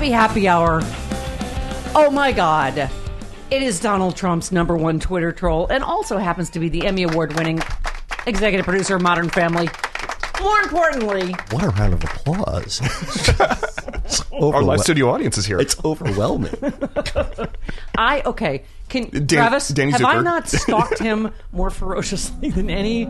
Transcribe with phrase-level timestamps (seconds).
[0.00, 0.80] Happy happy hour.
[1.94, 2.88] Oh my god.
[3.50, 7.02] It is Donald Trump's number one Twitter troll and also happens to be the Emmy
[7.02, 7.60] Award winning
[8.26, 9.68] executive producer of Modern Family.
[10.40, 12.80] More importantly, What a round of applause.
[12.82, 15.58] It's Our overwhel- live studio audience is here.
[15.60, 16.54] It's overwhelming.
[17.98, 18.64] I okay.
[18.88, 20.24] Can Dan- Travis Danny have I Zuker.
[20.24, 23.06] not stalked him more ferociously than any?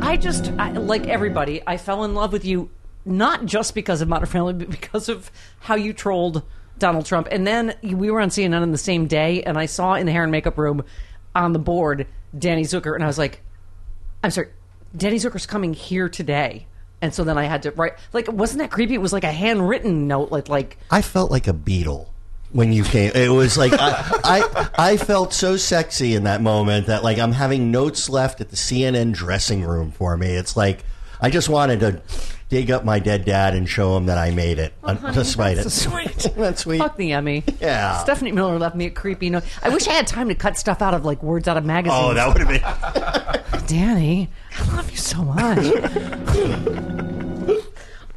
[0.00, 1.62] I just I, like everybody.
[1.64, 2.70] I fell in love with you
[3.04, 6.42] not just because of Modern Family, but because of how you trolled
[6.78, 7.28] Donald Trump.
[7.30, 10.12] And then we were on CNN on the same day, and I saw in the
[10.12, 10.84] hair and makeup room
[11.34, 13.40] on the board Danny Zuker, and I was like,
[14.22, 14.48] I'm sorry,
[14.96, 16.66] Danny Zuker's coming here today.
[17.00, 18.94] And so then I had to write like wasn't that creepy?
[18.94, 22.08] It was like a handwritten note, like like I felt like a Beatle
[22.50, 23.12] when you came.
[23.14, 27.32] It was like I, I I felt so sexy in that moment that like I'm
[27.32, 30.34] having notes left at the CNN dressing room for me.
[30.34, 30.84] It's like
[31.20, 32.02] I just wanted to
[32.48, 35.64] dig up my dead dad and show him that I made it, uh, despite it.
[35.64, 36.32] so sweet.
[36.36, 36.78] That's sweet.
[36.78, 37.44] Fuck the Emmy.
[37.60, 37.98] Yeah.
[37.98, 39.44] Stephanie Miller left me a creepy note.
[39.62, 42.00] I wish I had time to cut stuff out of like words out of magazines.
[42.02, 42.62] Oh, that would have been.
[43.66, 45.58] Danny, I love you so much.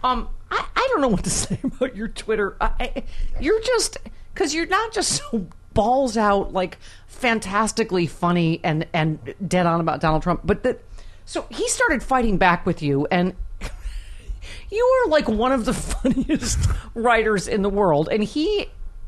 [0.04, 2.56] um, I, I don't know what to say about your Twitter.
[2.62, 3.04] I, I,
[3.40, 3.98] you're just
[4.34, 6.78] because you're not just so balls out like
[7.08, 10.82] fantastically funny and and dead on about Donald Trump, but that
[11.26, 13.36] so he started fighting back with you and.
[14.72, 16.60] You are like one of the funniest
[16.96, 18.68] writers in the world, and he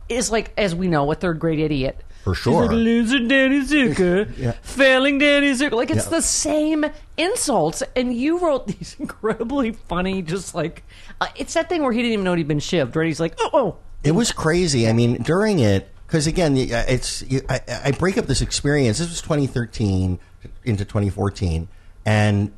[0.09, 1.97] is like, as we know, a third grade idiot.
[2.25, 2.73] For He's like, sure.
[2.73, 4.51] loser Danny Zuker, Yeah.
[4.61, 5.73] failing Danny Zuker.
[5.73, 6.09] Like it's Yeah.
[6.11, 6.85] the same
[7.17, 10.83] insults, and you wrote these incredibly funny, just like
[11.21, 12.95] uh, it's that thing where he didn't even know he'd been shivved.
[12.95, 13.07] Right?
[13.07, 13.77] He's like, oh, oh.
[14.03, 14.87] It was crazy.
[14.87, 18.99] I mean, during it, because again, uh, it's you- I, I break up this experience.
[18.99, 20.19] This was 2013
[20.65, 21.67] into 2014,
[22.05, 22.51] and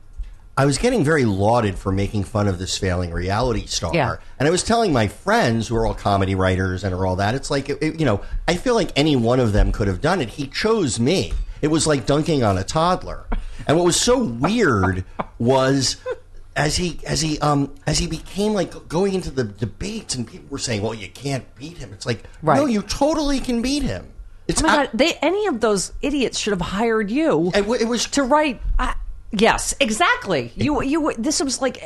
[0.57, 3.93] I was getting very lauded for making fun of this failing reality star.
[3.93, 4.15] Yeah.
[4.39, 7.35] And I was telling my friends who are all comedy writers and are all that.
[7.35, 9.99] It's like it, it- you know, I feel like any one of them could have
[10.01, 10.29] done it.
[10.29, 11.33] He chose me.
[11.61, 13.25] It was like dunking on a toddler.
[13.67, 15.03] And what was so weird
[15.39, 15.97] was
[16.55, 20.47] as he as he um as he became like going into the debates and people
[20.49, 22.57] were saying, "Well, you can't beat him." It's like, Right.
[22.57, 24.07] no, you totally can beat him.
[24.47, 27.51] It's Oh my I- God, they any of those idiots should have hired you.
[27.55, 28.61] It, it was to write.
[28.79, 28.93] Uh,
[29.31, 30.51] yes, exactly.
[30.55, 31.13] You you.
[31.17, 31.83] This was like.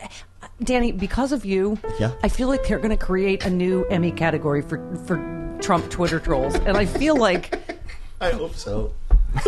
[0.61, 2.11] Danny, because of you, Yeah.
[2.22, 4.77] I feel like they're going to create a new Emmy category for
[5.07, 5.16] for
[5.61, 7.57] Trump Twitter trolls, and I feel like
[8.22, 8.94] I hope so.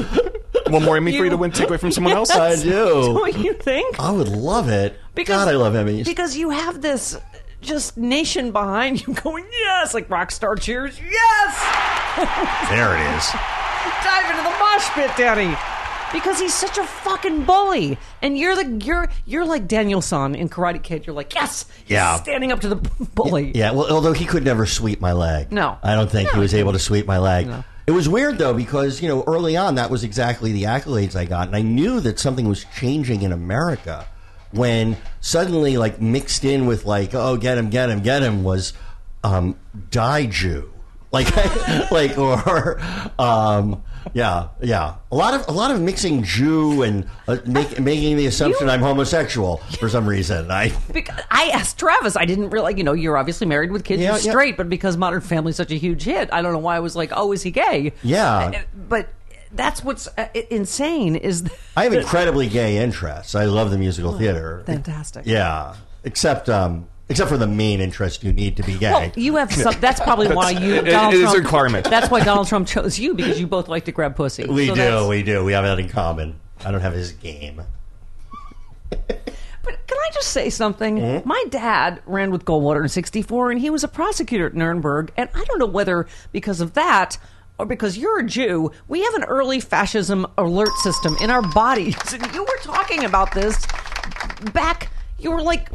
[0.67, 2.31] One more Emmy for you to win, take away from someone else.
[2.31, 3.13] I do.
[3.19, 3.99] what you think.
[3.99, 4.97] I would love it.
[5.25, 6.05] God, I love Emmys.
[6.05, 7.17] Because you have this
[7.59, 12.69] just nation behind you going, yes, like rock star cheers, yes!
[12.69, 13.29] there it is.
[14.03, 15.55] Dive into the mosh pit, Danny.
[16.13, 20.83] Because he's such a fucking bully, and you're the you're you're like Danielson in Karate
[20.83, 21.07] Kid.
[21.07, 22.17] You're like yes, he's Yeah.
[22.17, 22.75] standing up to the
[23.15, 23.51] bully.
[23.55, 25.51] Yeah, well, although he could never sweep my leg.
[25.51, 25.77] No.
[25.81, 26.41] I don't think he No.
[26.41, 27.47] was able to sweep my leg.
[27.47, 27.63] No.
[27.87, 31.25] It was weird though because you know early on that was exactly the accolades I
[31.25, 34.05] got, and I knew that something was changing in America
[34.51, 38.73] when suddenly like mixed in with like oh get him get him get him was
[39.23, 39.55] um,
[39.91, 40.69] die Jew
[41.11, 41.27] like
[41.91, 42.79] like or
[43.17, 43.81] um,
[44.13, 44.95] Yeah, yeah.
[45.11, 48.81] A lot of a lot of mixing Jew and uh, make, making the assumption I'm
[48.81, 50.49] homosexual for some reason.
[50.51, 54.01] I Because I asked Travis, I didn't realize, you know, you're obviously married with kids,
[54.01, 54.31] Yeah, you're yeah.
[54.31, 56.95] straight, but because Modern Family's such a huge hit, I don't know why I was
[56.95, 57.93] like, oh, is he gay?
[58.03, 58.37] Yeah.
[58.37, 58.51] Uh,
[58.89, 59.09] But
[59.53, 61.43] that's what's uh, insane is
[61.77, 63.35] I have incredibly gay interests.
[63.35, 64.63] I love the musical theater.
[64.65, 65.25] fantastic.
[65.25, 68.91] Yeah, except um, except for the main interest you need to be gay.
[68.91, 69.75] Well, you have some.
[69.79, 70.75] That's probably why you.
[70.75, 71.85] it- Donald it is a requirement.
[71.89, 74.45] That's why Donald Trump chose you because you both like to grab pussy.
[74.45, 75.43] we So do, we do.
[75.43, 76.39] We have that in common.
[76.65, 77.61] I don't have his game.
[79.63, 80.97] But can I just say something?
[80.97, 81.27] Mm-hmm.
[81.27, 85.11] My dad ran with Goldwater in '64, and he was a prosecutor at Nuremberg.
[85.17, 87.17] And I don't know whether because of that
[87.59, 91.95] or because you're a Jew, we have an early fascism alert system in our bodies.
[92.13, 93.55] And you were talking about this
[94.51, 94.89] back.
[95.19, 95.69] You were like,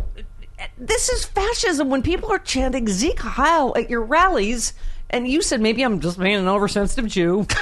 [0.79, 4.73] "This is fascism." When people are chanting "Sieg Heil" at your rallies,
[5.11, 7.47] and you said, "Maybe I'm just being an oversensitive Jew."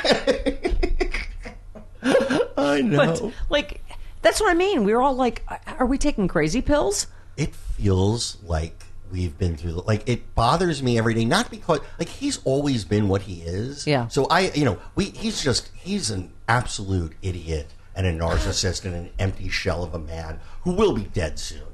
[2.57, 2.97] I know.
[2.97, 3.83] But like,
[4.23, 4.85] that's what I mean.
[4.85, 5.43] We were all like,
[5.79, 7.07] "Are we taking crazy pills?"
[7.37, 12.09] it feels like we've been through like it bothers me every day not because like
[12.09, 14.07] he's always been what he is Yeah.
[14.07, 18.95] so i you know we he's just he's an absolute idiot and a narcissist and
[18.95, 21.74] an empty shell of a man who will be dead soon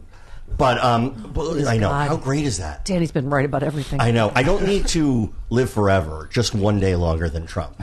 [0.56, 2.08] but um but i know God.
[2.08, 4.00] how great is that Danny's been right about everything.
[4.00, 7.80] i know i don't need to live forever just one day longer than trump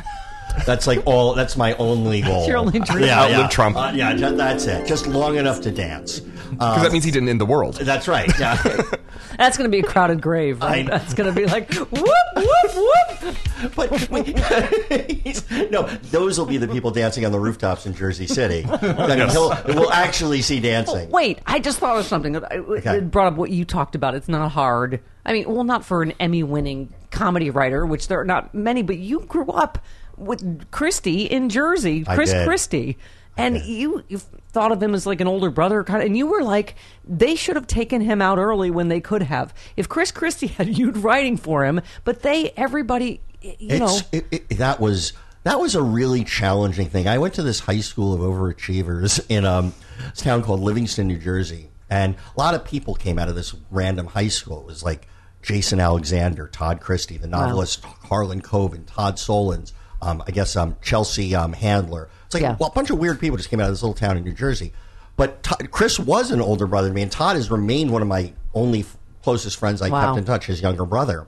[0.65, 3.05] that's like all that's my only goal That's your only dream.
[3.05, 3.47] yeah, Outlive yeah.
[3.47, 3.77] Trump.
[3.77, 7.29] Uh, yeah ju- that's it just long enough to dance Because that means he didn't
[7.29, 7.75] end the world.
[7.75, 8.61] that's right yeah
[9.37, 10.61] That's going to be a crowded grave.
[10.61, 10.87] Right?
[10.87, 10.97] I.
[10.97, 13.75] That's going to be like whoop whoop whoop.
[13.75, 14.35] But wait,
[15.71, 18.65] no, those will be the people dancing on the rooftops in Jersey City.
[18.67, 21.11] I mean, he'll, we'll actually see dancing.
[21.11, 22.35] Wait, I just thought of something.
[22.35, 22.97] I- Okay.
[22.97, 24.15] It brought up what you talked about.
[24.15, 25.01] It's not hard.
[25.25, 28.81] I mean, well, not for an Emmy-winning comedy writer, which there are not many.
[28.81, 29.77] But you grew up
[30.17, 32.47] with Christie in Jersey, Chris did.
[32.47, 32.97] Christie,
[33.37, 34.17] and you, you
[34.49, 36.07] thought of him as like an older brother, kind of.
[36.07, 36.75] And you were like,
[37.05, 39.53] they should have taken him out early when they could have.
[39.75, 43.99] If Chris Christie had you writing for him, but they, everybody, you know.
[44.11, 47.07] It, it, that was that was a really challenging thing.
[47.07, 49.73] I went to this high school of overachievers in um,
[50.09, 53.55] this town called Livingston, New Jersey, and a lot of people came out of this
[53.71, 54.61] random high school.
[54.61, 55.07] It was like
[55.41, 59.71] Jason Alexander, Todd Christie, the novelist Harlan Coben, Todd Solondz,
[60.01, 62.09] um, I guess um, Chelsea um, Handler.
[62.25, 62.55] It's like Yeah.
[62.59, 64.33] well, a bunch of weird people just came out of this little town in New
[64.33, 64.73] Jersey.
[65.15, 68.07] But Todd, Chris was an older brother to me, and Todd has remained one of
[68.07, 70.07] my only f- closest friends I Wow.
[70.07, 71.25] kept in touch, his younger brother.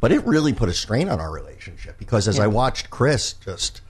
[0.00, 3.80] But it really put a strain on our relationship because as I watched Chris just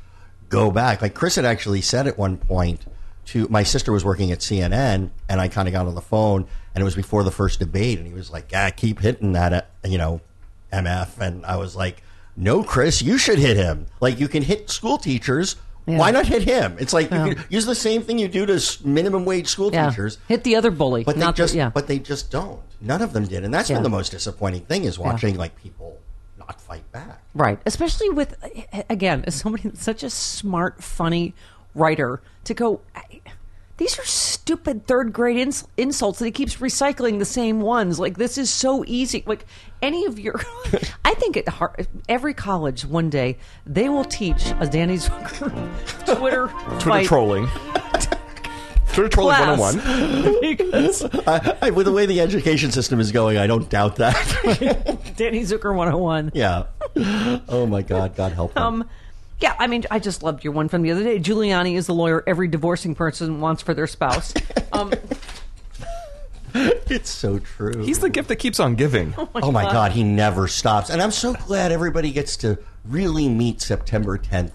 [0.48, 2.80] go back, like Chris had actually said at one point
[3.26, 6.46] to my sister was working at CNN, and I kind of got on the phone,
[6.74, 9.52] and it was before the first debate, and he was like, "Yeah, keep hitting that,
[9.52, 10.20] uh, you know,
[10.72, 12.02] MF," and I was like,
[12.36, 13.86] "No, Chris, you should hit him.
[14.00, 15.98] Like you can hit school teachers." Yeah.
[15.98, 16.76] Why not hit him?
[16.78, 19.88] It's like you can use the same thing you do to minimum wage school yeah.
[19.90, 20.16] teachers.
[20.28, 21.02] Hit the other bully.
[21.02, 21.70] But they not the- just, yeah.
[21.70, 22.60] but they just don't.
[22.80, 23.76] None of them did, and that's Yeah.
[23.76, 25.98] been the most disappointing thing is watching like people
[26.38, 27.20] not fight back.
[27.34, 27.58] Right.
[27.66, 28.36] Especially with,
[28.88, 31.34] again, as somebody such a smart, funny
[31.74, 33.20] writer, to go, I-
[33.78, 37.98] these are stupid third grade ins- insults that he keeps recycling the same ones.
[37.98, 39.22] Like, this is so easy.
[39.26, 39.46] Like,
[39.80, 40.40] any of your,
[41.04, 41.76] I think at Har-
[42.08, 45.50] every college one day, they will teach a Danny Zuker
[46.16, 47.48] Twitter, Twitter fight trolling.
[48.92, 49.58] Twitter trolling class.
[49.58, 50.40] 101.
[50.42, 54.14] because I, I, with the way the education system is going, I don't doubt that.
[55.16, 56.32] Danny Zuker 101.
[56.34, 56.64] yeah.
[57.48, 58.62] Oh my God, God help them.
[58.62, 58.88] Um,
[59.42, 61.18] yeah, I mean, I just loved your one from the other day.
[61.18, 64.32] Giuliani is the lawyer every divorcing person wants for their spouse.
[64.74, 64.90] Um,
[66.54, 67.82] it's so true.
[67.82, 69.14] He's the gift that keeps on giving.
[69.34, 73.60] oh my God, he never stops, and I'm so glad everybody gets to really meet
[73.60, 74.52] September 10th.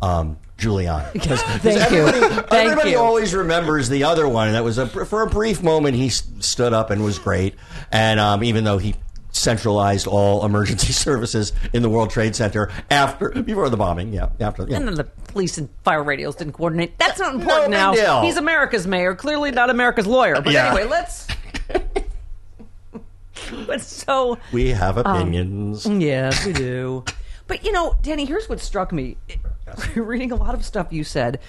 [0.00, 1.12] Um, Giuliani.
[1.12, 2.06] Because Thank you.
[2.06, 2.98] everybody, Thank everybody you.
[2.98, 4.46] always remembers the other one.
[4.48, 5.96] and That was a, for a brief moment.
[5.96, 7.54] He s- stood up and was great.
[7.90, 8.94] And um, even though he
[9.38, 14.66] centralized all emergency services in the World Trade Center after before the bombing, yeah, after
[14.68, 14.76] yeah.
[14.76, 16.98] and then the police and fire radios didn't coordinate.
[16.98, 17.94] That's not important big now.
[17.94, 18.22] deal.
[18.22, 20.40] He's America's mayor, clearly not America's lawyer.
[20.40, 20.68] But Yeah.
[20.68, 21.26] anyway, let's.
[23.66, 25.86] but so we have Um, opinions.
[25.86, 27.04] Yes, we do.
[27.46, 29.16] But you know, Danny, here's what struck me.
[29.94, 31.40] Reading a lot of stuff you said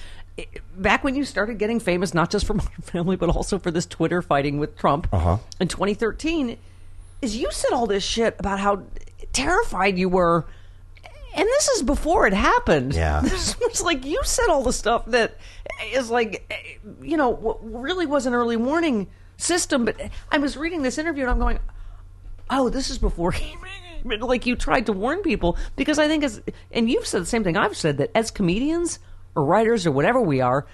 [0.78, 3.86] back when you started getting famous, not just for Modern Family, but also for this
[3.86, 5.38] Twitter fighting with Trump Uh-huh.
[5.60, 6.58] in 2013,
[7.22, 8.84] is you said all this shit about how
[9.34, 10.46] terrified you were.
[11.36, 12.94] And this is before it happened.
[12.94, 13.22] Yeah.
[13.70, 15.38] It's like you said all the stuff that
[15.94, 16.52] is like,
[17.02, 19.08] you know, really was an early warning
[19.38, 19.86] system.
[19.86, 21.60] But I was reading this interview and I'm going,
[22.50, 23.56] oh, this is before he
[24.04, 27.44] like you tried to warn people because I think as and you've said the same
[27.44, 29.00] thing I've said that as comedians
[29.36, 30.66] or writers or whatever we are,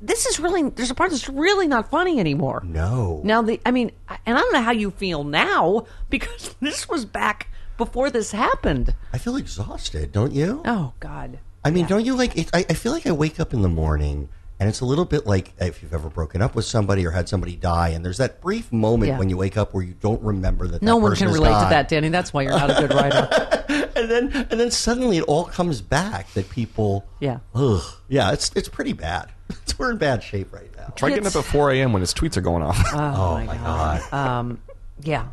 [0.00, 2.62] this is really there's a part that's really not funny anymore.
[2.64, 3.20] No.
[3.24, 3.92] Now the I mean,
[4.26, 8.94] and I don't know how you feel now because this was back before this happened.
[9.12, 10.62] I feel exhausted, don't you?
[10.64, 11.38] Oh God.
[11.64, 12.36] I mean, don't you like?
[12.36, 14.28] It, I, I feel like I wake up in the morning,
[14.60, 17.28] and it's a little bit like if you've ever broken up with somebody or had
[17.28, 19.18] somebody die, and there's that brief moment Yeah.
[19.18, 20.80] when you wake up where you don't remember that.
[20.80, 22.08] No that one can relate to that, Danny.
[22.08, 23.28] That's why you're not a good writer.
[23.96, 27.04] and then and then suddenly it all comes back that people.
[27.18, 27.40] Yeah.
[27.54, 27.82] Ugh.
[28.08, 28.30] Yeah.
[28.32, 29.32] It's it's pretty bad.
[29.48, 30.92] It's, we're in bad shape right now.
[30.96, 31.92] Try getting up at 4 a.m.
[31.92, 32.78] when his tweets are going off.
[32.94, 34.12] Oh, my god.
[34.12, 34.60] Um,
[35.02, 35.28] yeah.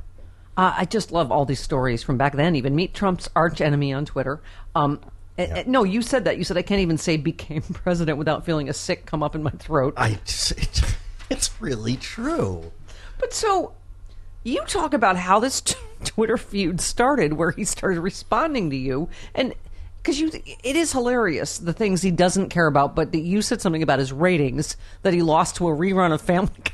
[0.55, 2.55] Uh, I just love all these stories from back then.
[2.55, 4.41] Even meet Trump's arch enemy on Twitter.
[4.75, 4.99] Um,
[5.37, 6.37] eh, eh, no, you said that.
[6.37, 9.41] You said I can't even say became president without feeling a sick come up in
[9.41, 9.95] my throat.
[9.97, 10.81] I just, it's,
[11.29, 12.71] it's really true.
[13.19, 13.73] But so
[14.43, 19.09] you talk about how this t- Twitter feud started, where he started responding to you,
[19.33, 19.53] and
[20.03, 20.29] because you,
[20.63, 22.93] it is hilarious the things he doesn't care about.
[22.95, 26.21] But that you said something about his ratings that he lost to a rerun of
[26.21, 26.71] Family Guy.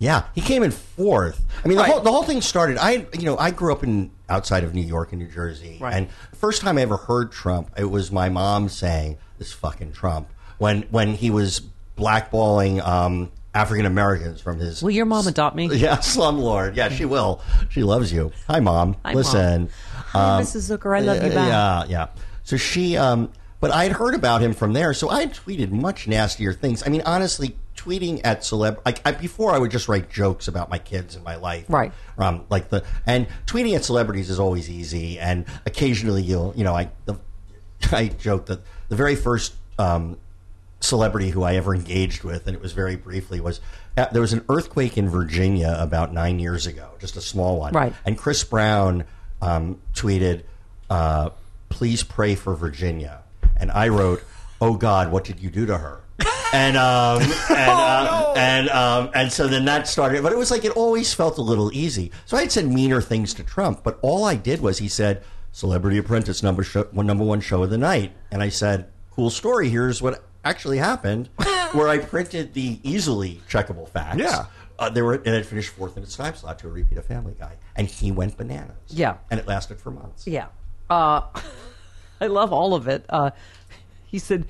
[0.00, 1.42] Yeah, he came in fourth.
[1.64, 1.92] I mean, the Right.
[1.92, 2.76] whole the whole thing started.
[2.78, 5.94] I you know I grew up in outside of New York and New Jersey, Right.
[5.94, 9.92] and the first time I ever heard Trump, it was my mom saying this fucking
[9.92, 10.28] Trump
[10.58, 11.62] when when he was
[11.96, 14.82] blackballing um, African Americans from his.
[14.82, 15.66] Will your mom adopt me?
[15.74, 16.74] Yeah, slumlord.
[16.76, 17.40] Yeah, she will.
[17.70, 18.32] She loves you.
[18.48, 18.96] Hi, mom.
[19.04, 19.70] Hi, Listen,
[20.08, 20.76] Hi, Mrs.
[20.76, 20.96] Zuker.
[20.96, 21.48] I love you back.
[21.48, 22.06] Yeah, yeah.
[22.44, 24.94] So she, um, but I had heard about him from there.
[24.94, 26.82] So I tweeted much nastier things.
[26.86, 30.70] I mean, honestly, tweeting at celeb, like I, before, I would just write jokes about
[30.70, 31.92] my kids and my life, Right.
[32.18, 36.74] Um, like the and tweeting at celebrities is always easy, and occasionally you'll, you know,
[36.74, 37.16] I the,
[37.92, 39.54] I joke that the very first.
[39.78, 40.18] Um,
[40.80, 43.58] celebrity who I ever engaged with, and it was very briefly, was
[43.96, 47.72] uh, there was an earthquake in Virginia about nine years ago, just a small one.
[47.72, 47.94] Right.
[48.04, 49.04] And Chris Brown
[49.40, 50.42] um, tweeted,
[50.90, 51.30] uh,
[51.68, 53.22] "Please pray for Virginia,"
[53.56, 54.22] and I wrote,
[54.60, 56.00] "Oh God, what did you do to her?"
[56.52, 60.64] And um, and uh, and um, and so then that started, but it was like
[60.64, 62.12] it always felt a little easy.
[62.26, 65.22] So I had said meaner things to Trump, but all I did was he said,
[65.52, 69.68] "Celebrity Apprentice number show, number one show of the night," and I said, "Cool story.
[69.68, 71.28] Here's what actually happened."
[71.72, 74.18] Where I printed the easily checkable facts.
[74.18, 74.44] Yeah.
[74.78, 77.04] Uh, they were, and it finished fourth in its time slot to a repeat of
[77.04, 78.76] Family Guy, and he went bananas.
[78.88, 79.16] Yeah.
[79.28, 80.24] and it lasted for months.
[80.24, 80.46] Yeah.
[80.88, 81.22] Uh,
[82.20, 83.04] I love all of it.
[83.08, 83.30] Uh,
[84.06, 84.46] he said,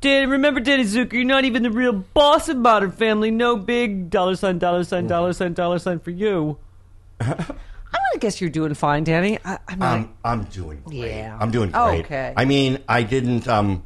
[0.00, 3.30] Danny, remember Danny Zuker, you're not even the real boss of Modern Family.
[3.30, 6.58] No big dollar sign, dollar sign, dollar sign, dollar sign for you.
[7.20, 9.38] I'm gonna guess you're doing fine, Danny.
[9.44, 11.12] I, I mean, I'm I'm doing great.
[11.12, 11.38] Yeah.
[11.40, 12.04] I'm doing great.
[12.04, 12.34] Okay.
[12.36, 13.48] I mean, I didn't.
[13.48, 13.84] Um,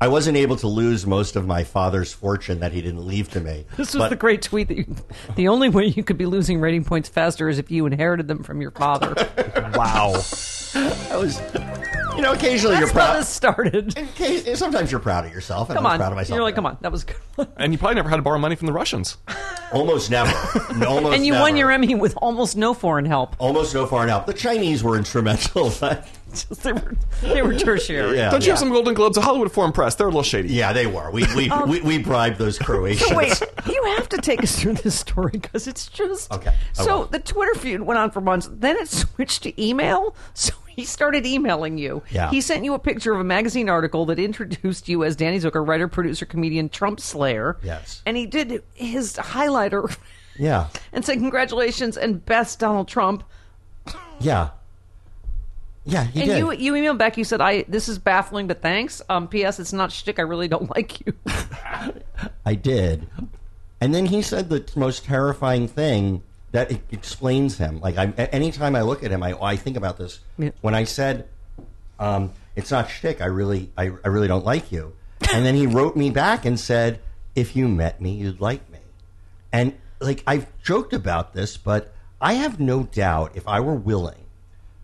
[0.00, 3.40] I wasn't able to lose most of my father's fortune that he didn't leave to
[3.40, 3.66] me.
[3.76, 4.86] this was but- the great tweet that you,
[5.36, 8.42] the only way you could be losing rating points faster is if you inherited them
[8.42, 9.14] from your father.
[9.74, 10.20] Wow.
[10.74, 11.40] I was.
[12.16, 13.20] You know, occasionally That's you're how proud.
[13.20, 13.96] this started.
[13.96, 15.70] Occasionally- eh, Sometimes you're proud of yourself.
[15.70, 15.98] and Come I'm on.
[15.98, 16.34] proud of myself.
[16.36, 17.16] You're like, come on, that was good.
[17.56, 19.16] and you probably never had to borrow money from the Russians.
[19.72, 20.30] Almost never.
[20.76, 21.42] No, almost and you never.
[21.44, 23.36] won your Emmy with almost no foreign help.
[23.38, 24.26] Almost no foreign help.
[24.26, 25.72] The Chinese were instrumental.
[25.80, 26.06] but-
[26.62, 28.16] they were they were tertiary.
[28.16, 28.30] yeah.
[28.30, 29.14] Don't you have some Golden Globes?
[29.16, 30.48] The Hollywood Foreign Press, they're a little shady.
[30.54, 31.10] Yeah, they were.
[31.10, 33.08] We we, um, we, we bribed those Croatians.
[33.10, 36.82] So wait, you have to take us through this story because it's just Okay, I
[36.82, 37.06] So will.
[37.06, 38.48] the Twitter feud went on for months.
[38.52, 40.14] Then it switched to email.
[40.34, 42.02] So he started emailing you.
[42.10, 42.30] Yeah.
[42.30, 45.66] He sent you a picture of a magazine article that introduced you as Danny Zuker,
[45.66, 47.58] writer, producer, comedian, Trump Slayer.
[47.62, 48.02] Yes.
[48.06, 49.94] And he did his highlighter
[50.38, 53.24] Yeah, and said congratulations and best Donald Trump.
[54.20, 54.50] yeah,
[55.84, 56.04] yeah.
[56.04, 56.38] He and did.
[56.38, 57.16] you you emailed back.
[57.16, 59.58] You said, "I this is baffling, but thanks." Um, P.S.
[59.58, 60.18] It's not shtick.
[60.18, 61.14] I really don't like you.
[62.46, 63.08] I did.
[63.80, 66.22] And then he said the most terrifying thing
[66.52, 67.80] that it explains him.
[67.80, 70.20] Like, I, anytime I look at him, I, I think about this.
[70.36, 70.50] Yeah.
[70.60, 71.28] When I said,
[71.98, 74.94] um, "It's not shtick," I really, I, I really don't like you.
[75.32, 77.00] And then he wrote me back and said,
[77.34, 78.78] "If you met me, you'd like me."
[79.52, 84.19] And like I've joked about this, but I have no doubt if I were willing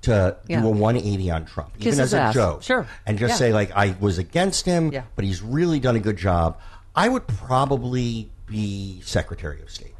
[0.06, 0.60] to Yeah.
[0.62, 2.34] do a 180 on Trump, Kiss even as a ass.
[2.34, 2.86] joke, Sure.
[3.06, 3.36] and just Yeah.
[3.36, 5.02] say like I was against him, Yeah.
[5.14, 6.58] but he's really done a good job.
[6.94, 9.94] I would probably be Secretary of State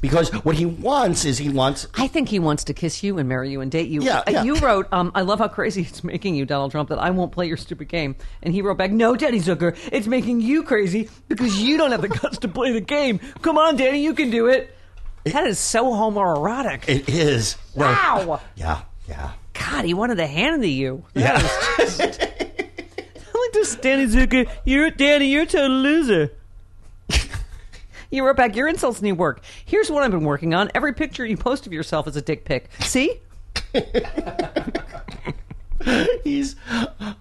[0.00, 1.86] because what he wants is he wants.
[1.94, 4.02] I think he wants to kiss you and marry you and date you.
[4.02, 4.42] Yeah, Uh, yeah.
[4.42, 7.30] You wrote, um, I love how crazy it's making you, Donald Trump, that I won't
[7.32, 8.16] play your stupid game.
[8.42, 12.02] And he wrote back, No, Danny Zuker, it's making you crazy because you don't have
[12.02, 13.20] the guts to play the game.
[13.42, 14.74] Come on, Danny, you can do it.
[15.24, 16.88] That is so homoerotic.
[16.88, 18.40] It is no- Wow.
[18.56, 19.30] yeah, yeah.
[19.52, 21.04] God, he wanted the hand to you.
[21.14, 21.34] Yeah.
[21.38, 21.84] I
[23.34, 24.48] like this, Danny Zuker.
[24.64, 25.26] You're Danny.
[25.26, 26.32] You're a total loser.
[28.10, 28.56] you wrote back.
[28.56, 29.42] Your insults need work.
[29.64, 30.70] Here's what I've been working on.
[30.74, 32.70] Every picture you post of yourself is a dick pic.
[32.80, 33.20] See?
[36.24, 36.56] He's.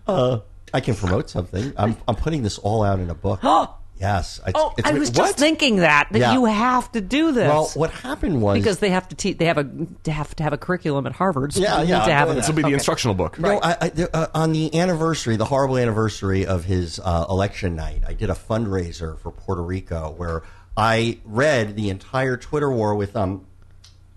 [0.08, 0.40] Uh,
[0.74, 1.74] I can promote something.
[1.78, 1.98] I'm.
[2.08, 3.42] I'm putting this all out in a book.
[4.02, 4.40] yes.
[4.46, 5.16] It's, Oh, it's, I was what?
[5.16, 6.34] just thinking that that Yeah.
[6.34, 7.48] you have to do this.
[7.48, 9.38] Well, what happened was because they have to teach.
[9.38, 9.64] They have a
[10.04, 11.54] to have to have a curriculum at Harvard.
[11.54, 12.38] So Yeah, yeah, Need to have doing.
[12.38, 12.74] This will be the Okay.
[12.74, 13.40] instructional book.
[13.40, 17.76] No, I, I, there- uh, on the anniversary, the horrible anniversary of his uh, election
[17.76, 20.44] night, I did a fundraiser for Puerto Rico where
[20.76, 23.46] I read the entire Twitter war with, um,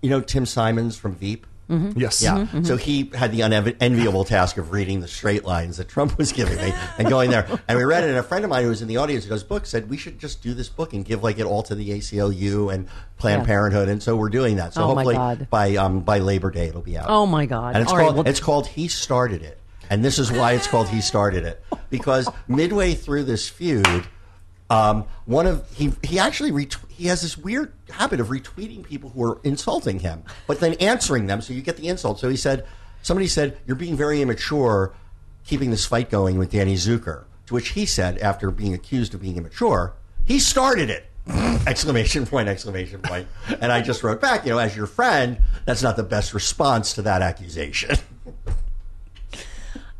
[0.01, 1.45] you know, Tim Simons from Veep.
[1.67, 2.21] Yes.
[2.21, 2.45] Yeah.
[2.61, 6.57] So he had the unenviable task of reading the straight lines that Trump was giving
[6.57, 7.47] me and going there.
[7.67, 8.09] And we read it.
[8.09, 9.97] And a friend of mine who was in the audience who does books said we
[9.97, 13.41] should just do this book and give like it all to the ACLU and Planned
[13.41, 13.47] Yeah.
[13.47, 13.89] Parenthood.
[13.89, 14.73] And so we're doing that.
[14.73, 15.15] So Oh, hopefully
[15.49, 17.05] by um, by Labor Day it'll be out.
[17.09, 17.73] Oh, my God.
[17.75, 19.59] And it's All right, called well- it's called He Started It.
[19.89, 24.05] And this is why it's called He Started It because midway through this feud.
[24.69, 29.11] Um, one of he he actually ret- he has this weird habit of retweeting people
[29.11, 32.19] who are insulting him, but then answering them, so you get the insult.
[32.19, 32.65] So he said,
[33.03, 34.93] somebody said, "You're being very immature,
[35.45, 39.21] keeping this fight going with Danny Zuker." To which he said, after being accused of
[39.21, 39.93] being immature,
[40.25, 41.05] he started it!
[41.67, 42.49] exclamation point!
[42.49, 43.27] Exclamation point!
[43.61, 46.93] And I just wrote back, you know, as your friend, that's not the best response
[46.93, 47.97] to that accusation.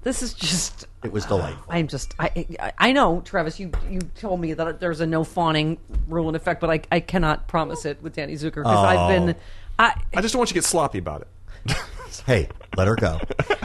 [0.02, 0.86] This is just.
[1.06, 1.66] It was delightful.
[1.70, 2.14] I'm just.
[2.20, 3.60] I, I I know, Travis.
[3.60, 7.00] You you told me that there's a no fawning rule in effect, but I I
[7.00, 9.08] cannot promise it with Danny Zuker because I've oh.
[9.08, 9.30] been.
[9.36, 9.42] Oh.
[9.78, 11.78] I I just don't want you to get sloppy about it.
[12.26, 12.48] Hey,
[12.78, 13.20] let her go.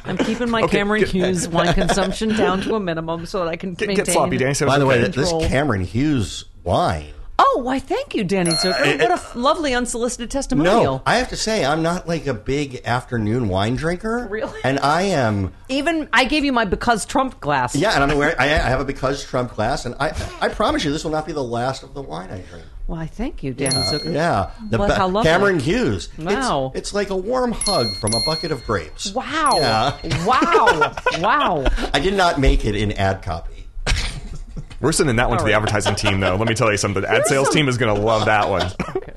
[0.05, 3.49] I'm keeping my Okay, Cameron get- Hughes wine consumption down to a minimum so that
[3.49, 4.05] I can Get, maintain.
[4.05, 4.55] get sloppy, Danny.
[4.55, 5.13] So By the way, okay.
[5.13, 7.13] this Cameron Hughes wine.
[7.43, 7.79] Oh, why?
[7.79, 8.95] Thank you, Danny Zuker.
[8.97, 10.83] Uh, what a f- lovely unsolicited testimonial.
[10.97, 14.27] No, I have to say I'm not like a big afternoon wine drinker.
[14.31, 14.61] Really?
[14.63, 15.53] And I am.
[15.71, 17.75] Even I gave you my because Trump glass.
[17.75, 18.37] Yeah, and I'm wearing.
[18.39, 20.09] I, I have a because Trump glass, and I
[20.41, 22.67] I promise you this will not be the last of the wine I drink.
[22.87, 23.07] Why?
[23.07, 24.13] Thank you, Danny Zuker.
[24.13, 25.31] Yeah, the Well, how lovely.
[25.31, 26.09] Cameron Hughes.
[26.19, 26.73] It's- Wow.
[26.75, 29.13] it's, like a warm hug from a bucket of grapes.
[29.15, 29.53] Wow.
[29.55, 30.25] Yeah.
[30.27, 30.93] Wow.
[31.21, 31.65] wow.
[31.95, 33.60] I did not make it in ad copy.
[34.81, 35.63] We're sending that one to the oh, right.
[35.63, 36.37] advertising team, though.
[36.37, 37.03] Let me tell you something.
[37.03, 38.71] The ad sales team is going to love that one.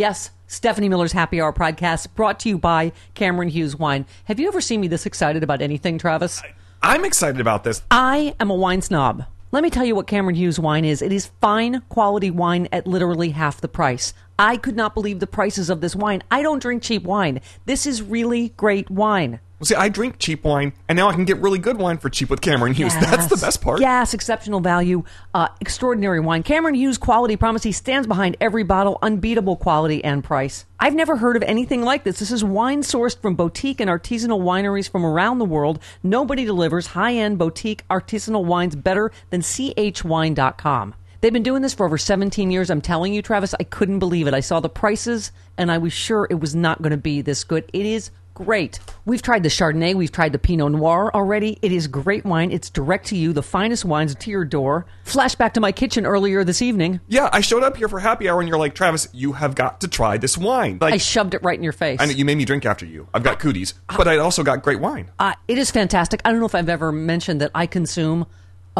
[0.00, 4.06] Yes, Stephanie Miller's Happy Hour podcast brought to you by Cameron Hughes Wine.
[4.24, 6.40] Have you ever seen me this excited about anything, Travis?
[6.82, 7.82] I'm excited about this.
[7.90, 9.26] I am a wine snob.
[9.52, 11.02] Let me tell you what Cameron Hughes wine is.
[11.02, 14.14] It is fine quality wine at literally half the price.
[14.40, 16.22] I could not believe the prices of this wine.
[16.30, 17.42] I don't drink cheap wine.
[17.66, 19.38] This is really great wine.
[19.58, 22.08] Well, see, I drink cheap wine, and now I can get really good wine for
[22.08, 22.94] cheap with Cameron Hughes.
[23.00, 23.82] That's the best part.
[23.82, 25.02] Yes, exceptional value,
[25.34, 26.42] uh, extraordinary wine.
[26.42, 27.62] Cameron Hughes quality promise.
[27.62, 30.64] He stands behind every bottle, unbeatable quality and price.
[30.78, 32.18] I've never heard of anything like this.
[32.18, 35.78] This is wine sourced from boutique and artisanal wineries from around the world.
[36.02, 40.94] Nobody delivers high end boutique artisanal wines better than chwine.com.
[41.20, 42.70] They've been doing this for over 17 years.
[42.70, 44.32] I'm telling you, Travis, I couldn't believe it.
[44.32, 47.44] I saw the prices and I was sure it was not going to be this
[47.44, 47.68] good.
[47.74, 48.80] It is great.
[49.04, 51.58] We've tried the Chardonnay, we've tried the Pinot Noir already.
[51.60, 52.50] It is great wine.
[52.50, 54.86] It's direct to you, the finest wines to your door.
[55.04, 57.00] Flashback to my kitchen earlier this evening.
[57.06, 59.82] Yeah, I showed up here for happy hour, and you're like, Travis, you have got
[59.82, 60.78] to try this wine.
[60.80, 62.00] Like, I shoved it right in your face.
[62.00, 63.08] I know you made me drink after you.
[63.12, 65.10] I've got cooties, but I also got great wine.
[65.18, 66.22] Uh, it is fantastic.
[66.24, 68.26] I don't know if I've ever mentioned that I consume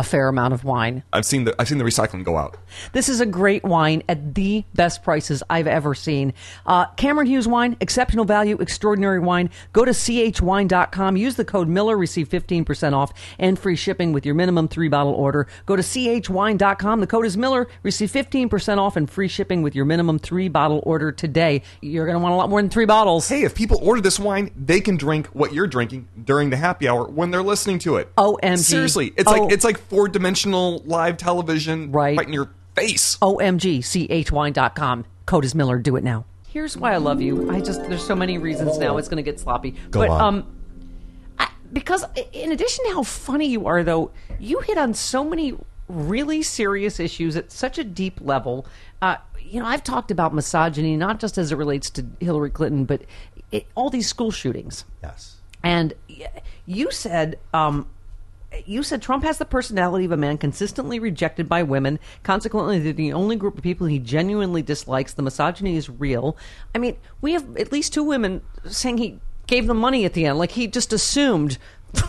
[0.01, 1.03] a fair amount of wine.
[1.13, 2.57] I've seen the I've seen the recycling go out.
[2.93, 6.33] This is a great wine at the best prices I've ever seen.
[6.65, 9.51] Uh, Cameron Hughes wine, exceptional value, extraordinary wine.
[9.75, 11.17] Go to chwine.com.
[11.19, 15.13] Use the code Miller, receive 15% off and free shipping with your minimum three bottle
[15.13, 15.47] order.
[15.67, 17.01] Go to chwine.com.
[17.01, 20.83] The code is Miller, receive 15% off and free shipping with your minimum three bottle
[20.87, 21.63] order today.
[21.83, 23.29] You're going to want a lot more than three bottles.
[23.29, 26.89] Hey, if people order this wine, they can drink what you're drinking during the happy
[26.89, 28.09] hour when they're listening to it.
[28.17, 28.59] OMG.
[28.59, 29.33] Seriously, it's Oh.
[29.33, 32.17] like it's like four dimensional live television Right.
[32.17, 33.17] right in your face.
[33.21, 35.05] OMG, chwine.com.
[35.27, 35.79] Code is Miller.
[35.79, 36.25] Do it now.
[36.49, 37.51] Here's why I love you.
[37.51, 39.73] I just, there's so many reasons now it's going to get sloppy.
[39.91, 40.21] Go but, on.
[40.21, 40.57] um,
[41.39, 45.55] I, because in addition to how funny you are, though, you hit on so many
[45.89, 48.67] really serious issues at such a deep level.
[49.03, 52.85] Uh, you know, I've talked about misogyny, not just as it relates to Hillary Clinton,
[52.85, 53.03] but
[53.53, 54.85] it, all these school shootings.
[55.03, 55.37] Yes.
[55.63, 55.95] And
[56.67, 57.87] you said, um,
[58.67, 61.99] you said Trump has the personality of a man consistently rejected by women.
[62.23, 65.13] Consequently, they're the only group of people he genuinely dislikes.
[65.13, 66.37] The misogyny is real.
[66.75, 70.27] I mean, we have at least two women saying he gave them money at the
[70.27, 71.59] end, like he just assumed.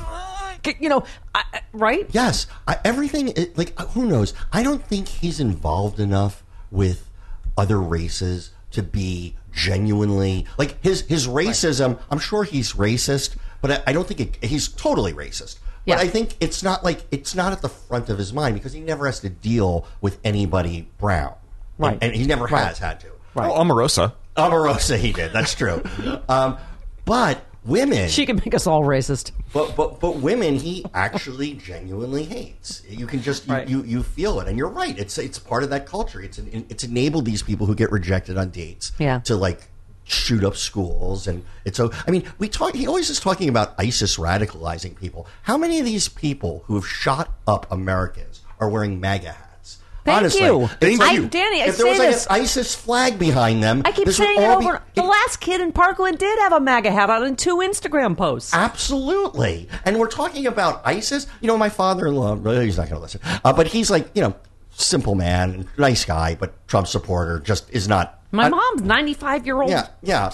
[0.80, 2.08] You know, I, right?
[2.12, 3.34] Yes, I, everything.
[3.56, 4.36] Like, uh, who knows?
[4.54, 7.10] I don't think he's involved enough with
[7.58, 12.00] other races to be genuinely like his his racism.
[12.12, 15.58] I'm sure he's racist, but I, I don't think it, he's totally racist.
[15.86, 15.96] Yeah.
[15.96, 18.74] But I think it's not like it's not at the front of his mind because
[18.74, 21.34] he never has to deal with anybody brown,
[21.78, 21.94] Right.
[21.94, 22.66] And, and he never Right.
[22.68, 23.08] has had to.
[23.34, 23.50] Right.
[23.50, 24.14] Oh, Omarosa.
[24.38, 25.34] Omarosa, he did.
[25.34, 25.82] That's true.
[26.30, 26.58] Um,
[27.06, 29.32] but women, She can make us all racist.
[29.54, 32.84] but but but women, he actually genuinely hates.
[32.88, 33.68] You can just you, Right.
[33.68, 34.98] you you feel it, and you're right.
[35.00, 36.22] It's it's part of that culture.
[36.22, 39.20] It's an, it's enabled these people who get rejected on dates, Yeah.
[39.22, 39.68] to like
[40.04, 41.92] shoot up schools, and it's so.
[42.08, 42.76] I mean, we talk.
[42.76, 45.28] He always is talking about ISIS radicalizing people.
[45.44, 49.78] How many of these people who have shot up Americans are wearing MAGA hats?
[50.04, 50.68] Thank Honestly, you.
[50.80, 51.26] Thank like- you.
[51.26, 52.26] I, Danny, I if there was like this.
[52.26, 54.82] an ISIS flag behind them, I keep saying it all be- over.
[54.96, 58.52] the last kid in Parkland did have a MAGA hat on in two Instagram posts.
[58.52, 59.70] Absolutely.
[59.86, 61.28] And we're talking about ISIS.
[61.40, 64.10] You know, my father in law, he's not going to listen, uh, but he's like,
[64.16, 64.34] you know,
[64.72, 68.21] simple man, nice guy, but Trump supporter, just is not.
[68.32, 70.32] My I- mom's 95 year old Yeah, yeah.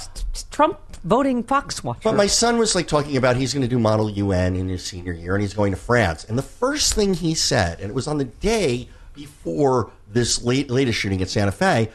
[0.51, 2.01] Trump voting Fox watcher.
[2.03, 4.83] But my son was like talking about he's going to do Model UN in his
[4.83, 6.23] senior year and he's going to France.
[6.25, 10.69] And the first thing he said, and it was on the day before this late,
[10.69, 11.89] latest shooting at Santa Fe,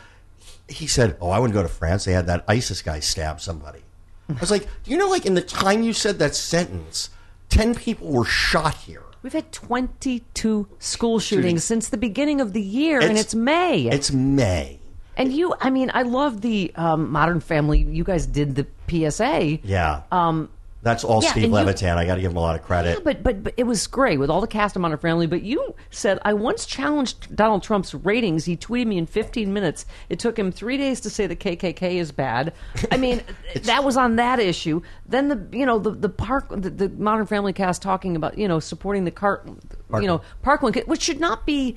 [0.68, 2.04] he said, Oh, I wouldn't go to France.
[2.04, 3.80] They had that ISIS guy stab somebody.
[4.28, 7.10] I was like, Do you know, like, in the time you said that sentence,
[7.50, 9.02] 10 people were shot here.
[9.22, 13.88] We've had 22 school shootings since the beginning of the year, and It's- it's May.
[13.88, 14.80] It's May.
[15.16, 17.80] And you, I mean, I love the um, Modern Family.
[17.80, 19.58] You guys did the PSA.
[19.62, 20.02] Yeah.
[20.10, 20.48] Um,
[20.82, 21.98] That's all yeah, Steve and you- Levitan.
[21.98, 22.98] I got to give him a lot of credit.
[22.98, 25.26] Yeah, but, but but it was great with all the cast of Modern Family.
[25.26, 28.44] But you said I once challenged Donald Trump's ratings.
[28.46, 29.86] He tweeted me in 15 minutes.
[30.08, 32.52] It took him three days to say the KKK is bad.
[32.90, 33.22] I mean,
[33.62, 34.82] that was on that issue.
[35.06, 38.48] Then the you know the the park the, the Modern Family cast talking about you
[38.48, 39.44] know supporting the car
[39.94, 41.76] you know Parkland, which should not be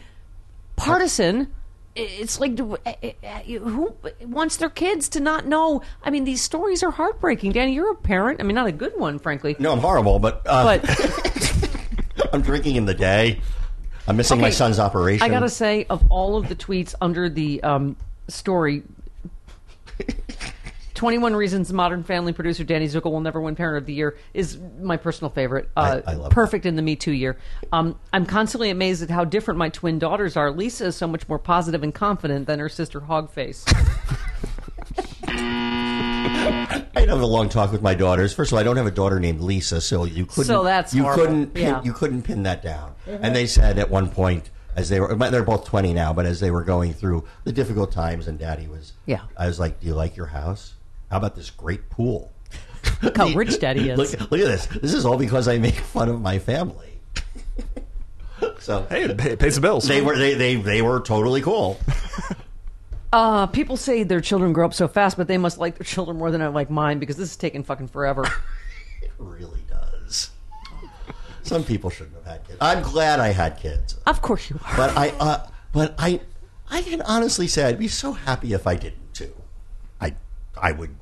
[0.78, 1.54] partisan.
[1.96, 5.82] It's like eh, who wants their kids to not know?
[6.04, 7.54] I mean, these stories are heartbreaking.
[7.54, 8.42] Danny, you're a parent.
[8.42, 9.56] I mean, not a good one, frankly.
[9.60, 11.70] no, I'm horrible, but, uh, But
[12.34, 13.40] I'm drinking in the day.
[14.08, 15.24] I'm missing my son's operation.
[15.24, 17.96] I gotta say, of all of the tweets under the um,
[18.28, 18.84] story,
[20.96, 24.58] 21 Reasons Modern Family producer Danny Zuker will never win Parent of the Year is
[24.82, 25.70] my personal favorite.
[25.76, 27.38] Uh, I- I love perfect in the Me Too year.
[27.72, 30.52] Um, I'm constantly amazed at how different my twin daughters are.
[30.52, 33.64] Lisa is so much more positive and confident than her sister Hogface.
[35.28, 38.34] I have a long talk with my daughters.
[38.34, 40.46] First of all, I don't have a daughter named Lisa, so you couldn't.
[40.46, 41.26] So that's you horrible.
[41.26, 41.84] couldn't pin, Yeah.
[41.84, 42.94] you couldn't pin that down.
[43.06, 46.40] And they said at one point, as they were, they're both twenty now, but as
[46.40, 49.22] they were going through the difficult times, and Daddy was, Yeah.
[49.38, 50.74] I was like, "Do you like your house?
[51.16, 52.34] How about this great pool?"
[53.02, 53.98] Look how rich Daddy is.
[53.98, 54.66] Look, look at this.
[54.68, 57.00] This is all because I make fun of my family.
[58.60, 59.88] so Hey, it pay- pays the bills.
[59.88, 61.80] they were they, they they were totally cool.
[63.14, 66.18] Uh, people say their children grow up so fast, but they must like their children
[66.18, 68.26] more than I like mine because this is taking fucking forever.
[69.02, 70.32] It really does.
[71.44, 72.58] Some people shouldn't have had kids.
[72.60, 73.96] I'm glad I had kids.
[74.06, 74.76] of course you are.
[74.76, 76.20] But I, uh, but I,
[76.70, 79.34] I can honestly say I'd be so happy if I didn't too.
[80.02, 80.16] I,
[80.62, 80.94] I would.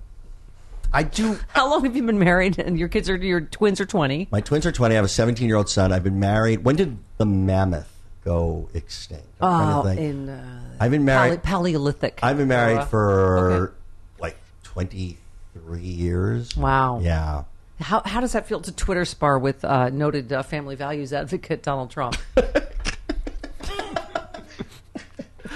[0.94, 1.40] I do.
[1.50, 2.60] How long have you been married?
[2.60, 4.28] And your kids are your twins are 20.
[4.32, 4.94] My twins are twenty.
[4.94, 5.92] I have a seventeen-year-old son.
[5.92, 6.64] I've been married.
[6.64, 7.92] When did the mammoth
[8.24, 9.26] go extinct?
[9.42, 11.44] I'm Oh, in uh, I've been Pale- married.
[11.44, 12.20] Paleolithic.
[12.22, 12.86] I've been married era.
[12.86, 13.74] for Okay.
[14.20, 16.56] like twenty-three years.
[16.56, 17.00] Wow.
[17.02, 17.44] Yeah.
[17.80, 21.64] How how does that feel to Twitter spar with uh, noted uh, family values advocate
[21.64, 22.16] Donald Trump?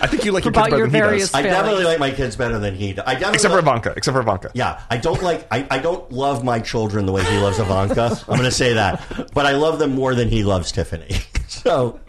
[0.01, 1.35] I think you like your kids About better your than he various- does.
[1.35, 3.03] I definitely like my kids better than he does.
[3.07, 3.93] I definitely Except for like- Ivanka.
[3.97, 4.51] Except for Ivanka.
[4.53, 5.47] Yeah, I don't like.
[5.51, 8.17] I, I don't love my children the way he loves Ivanka.
[8.27, 11.15] I'm going to say that, but I love them more than he loves Tiffany.
[11.47, 11.99] so,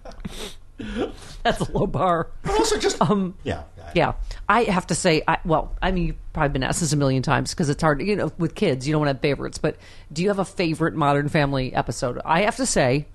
[1.42, 2.28] That's a low bar.
[2.42, 3.62] but also just um, yeah,
[3.94, 4.12] Yeah,
[4.48, 7.22] I have to say, I, well, I mean, you've probably been asked this a million
[7.22, 8.02] times because it's hard.
[8.02, 9.58] You know, with kids, you don't want to have favorites.
[9.58, 9.76] But
[10.12, 12.20] do you have a favorite Modern Family episode?
[12.24, 13.06] I have to say,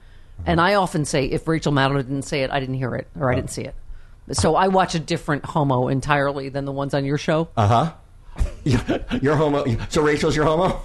[0.46, 3.32] and I often say, if Rachel Maddow didn't say it, I didn't hear it or
[3.32, 3.76] I didn't see it.
[4.32, 7.50] So I watch a different homo entirely than the ones on your show.
[7.58, 7.94] Uh huh.
[9.22, 9.66] You're homo.
[9.90, 10.82] So Rachel's your homo.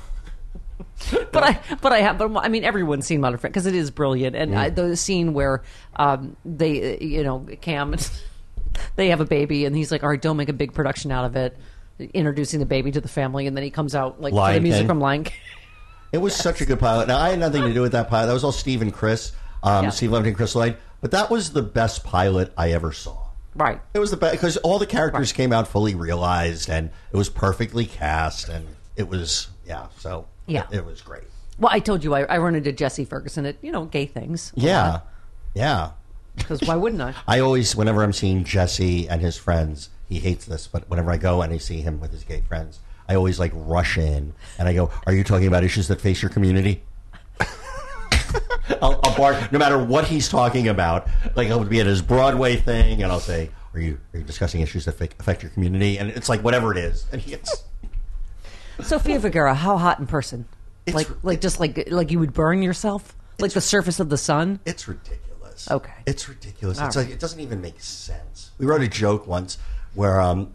[1.32, 3.90] but I, but I have, but I mean, everyone's seen Modern Family because it is
[3.90, 4.36] brilliant.
[4.36, 5.62] And I, the scene where
[5.96, 7.94] um, they, you know, Cam,
[8.96, 11.24] they have a baby, and he's like, "All right, don't make a big production out
[11.24, 11.56] of it."
[12.12, 14.62] Introducing the baby to the family, and then he comes out like for the Lion
[14.62, 14.88] music King.
[14.88, 15.36] from Lion King.
[16.12, 17.06] It was such a good pilot.
[17.08, 18.28] Now I had nothing to do with that pilot.
[18.28, 19.90] That was all Steve and Chris, um, Yeah.
[19.90, 20.78] Steve Levitan and Chris Lloyd.
[21.02, 23.27] But that was the best pilot I ever saw.
[23.58, 23.80] Right.
[23.92, 27.28] It was the best because all the characters came out fully realized, and it was
[27.28, 28.66] perfectly cast, and
[28.96, 29.88] it was yeah.
[29.98, 30.64] So Yeah.
[30.70, 31.24] it, it was great.
[31.58, 34.52] Well, I told you I, I run into Jesse Ferguson at you know gay things.
[34.54, 35.00] Yeah,
[35.54, 35.90] yeah.
[36.36, 37.14] Because why wouldn't I?
[37.26, 41.16] I always, whenever I'm seeing Jesse and his friends, he hates this, but whenever I
[41.16, 44.68] go and I see him with his gay friends, I always like rush in and
[44.68, 46.84] I go, "Are you talking about issues that face your community?"
[48.82, 51.08] I'll, I'll bark, no matter what he's talking about.
[51.36, 54.60] Like I'll be at his Broadway thing, and I'll say, are you are you discussing
[54.60, 55.98] issues that affect- affect your community?
[55.98, 57.64] And it's like whatever it is, and he gets.
[58.80, 60.46] Sofia Vergara, how hot in person?
[60.86, 64.16] It's- like, like just like like you would burn yourself, like the surface of the
[64.16, 64.60] sun.
[64.64, 65.70] It's ridiculous.
[65.70, 65.92] Okay.
[66.06, 66.78] It's ridiculous.
[66.78, 67.06] All it's right.
[67.06, 68.52] like it doesn't even make sense.
[68.58, 69.58] We wrote a joke once
[69.94, 70.54] where um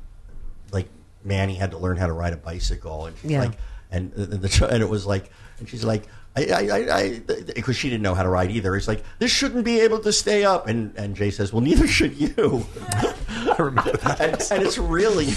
[0.72, 0.88] like
[1.24, 3.40] Manny had to learn how to ride a bicycle and she's Yeah.
[3.42, 3.52] like
[3.92, 6.04] and the, the and it was like and she's like
[6.36, 7.22] I, I, I, I,
[7.54, 8.74] because she didn't know how to ride either.
[8.74, 11.88] He's like, this shouldn't be able to stay up, and and Jay says, well, neither
[11.88, 12.66] should you.
[13.30, 14.20] I remember that.
[14.20, 15.28] and, and it's really,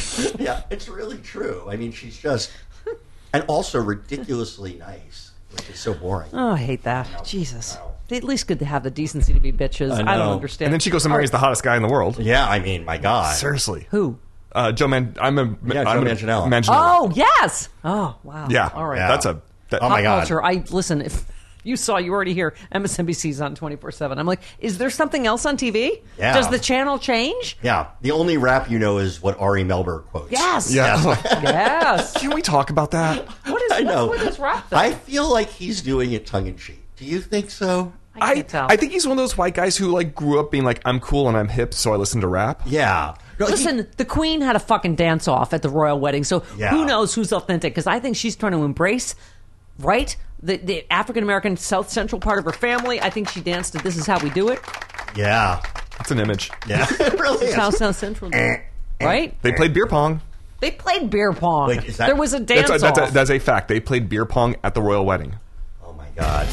[0.43, 1.67] yeah, it's really true.
[1.69, 2.51] I mean, she's just,
[3.35, 6.31] and also ridiculously nice, which is so boring.
[6.33, 7.11] Oh, I hate that.
[7.13, 7.23] know.
[7.25, 7.77] Jesus.
[7.77, 7.87] I.
[8.09, 9.91] They at least good to have the decency to be bitches.
[9.91, 10.67] I I, don't understand.
[10.67, 12.19] And then she goes and marries the hottest guy in the world.
[12.19, 13.35] Yeah, I mean, my God.
[13.35, 13.89] Seriously.
[13.91, 14.19] Who?
[14.53, 15.15] Uh, Joe Man.
[15.21, 15.57] I'm a.
[15.67, 16.49] Yeah, I'm Joe Manganiello.
[16.49, 16.69] Manganiello.
[16.71, 17.69] Oh yes.
[17.85, 18.47] Oh wow.
[18.49, 18.71] Yeah.
[18.73, 18.99] All right.
[18.99, 19.09] Yeah.
[19.09, 19.43] That's a.
[19.71, 20.19] That, Oh, my Pop God.
[20.21, 20.43] culture.
[20.45, 21.01] I listen.
[21.03, 21.25] If
[21.65, 24.19] you saw, you already hear MSNBC's on twenty four seven.
[24.19, 26.03] I'm like, is there something else on TV?
[26.19, 26.35] Yeah.
[26.35, 27.59] Does the channel change?
[27.63, 30.31] Yeah, the only rap you know is what Ari Melber quotes.
[30.31, 30.73] Yes.
[30.73, 31.03] Yeah.
[31.43, 32.17] Yes.
[32.21, 33.27] Can we talk about that?
[33.47, 34.07] What is I know.
[34.07, 34.79] what's with this rap thing?
[34.79, 36.83] I feel like he's doing it tongue in cheek.
[36.97, 37.93] Do you think so?
[38.19, 38.67] I I, can't tell.
[38.71, 41.01] I think he's one of those white guys who like grew up being like I'm
[41.01, 42.63] cool and I'm hip, so I listen to rap.
[42.65, 43.15] Yeah.
[43.39, 46.43] No, he- Listen, the Queen had a fucking dance off at the royal wedding, so
[46.57, 46.71] Yeah.
[46.71, 47.75] who knows who's authentic?
[47.75, 49.15] Because I think she's trying to embrace,
[49.79, 53.01] right, the, the African American South Central part of her family.
[53.01, 54.61] I think she danced to "This Is How We Do It."
[55.17, 55.63] yeah.
[55.99, 56.51] It's an image.
[56.67, 56.87] Yeah.
[57.01, 57.79] it really This is how is.
[57.79, 58.31] South Central,
[59.01, 59.41] right?
[59.43, 60.21] They played beer pong.
[60.61, 61.69] They played beer pong.
[61.69, 63.69] Wait, is that- there was a dance That's a, that's, a, that's a fact.
[63.69, 65.37] They played beer pong at the royal wedding.
[65.85, 66.47] Oh my God.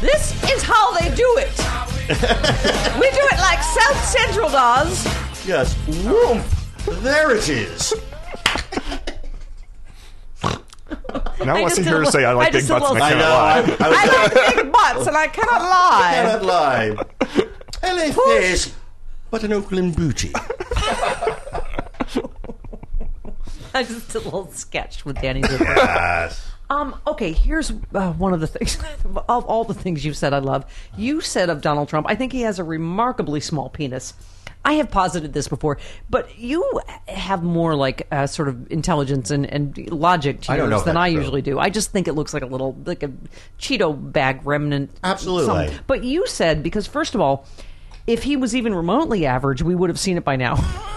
[0.00, 1.58] this is how they do it.
[3.00, 5.06] we do it like South Central does.
[5.46, 5.74] Yes.
[5.86, 7.02] Whoomp.
[7.02, 7.94] There it is.
[11.44, 12.76] Now I, I want to did hear her say I like I big just did
[12.76, 13.76] a butts and I I little- know.
[13.76, 13.86] cannot lie.
[13.86, 16.10] I, I was I like big butts, and I cannot lie.
[16.10, 16.96] I cannot lie.
[17.82, 18.74] LA face,
[19.30, 20.32] but an Oakland booty.
[23.76, 25.64] I just did a little sketch with Danny Zuker.
[25.76, 26.46] Yes.
[26.70, 28.78] Um, okay, here's uh, one of the things
[29.28, 30.64] of all the things you've said I love.
[30.96, 34.14] You said of Donald Trump, I think he has a remarkably small penis.
[34.64, 39.44] I have posited this before, but you have more like uh, sort of intelligence and,
[39.46, 41.18] and logic to I don't know yours if than that's I true.
[41.20, 41.58] usually do.
[41.58, 43.10] I just think it looks like a little like a
[43.58, 44.90] Cheeto bag remnant.
[45.04, 45.46] Absolutely.
[45.46, 45.78] something.
[45.86, 47.46] But you said because first of all,
[48.06, 50.56] if he was even remotely average, we would have seen it by now.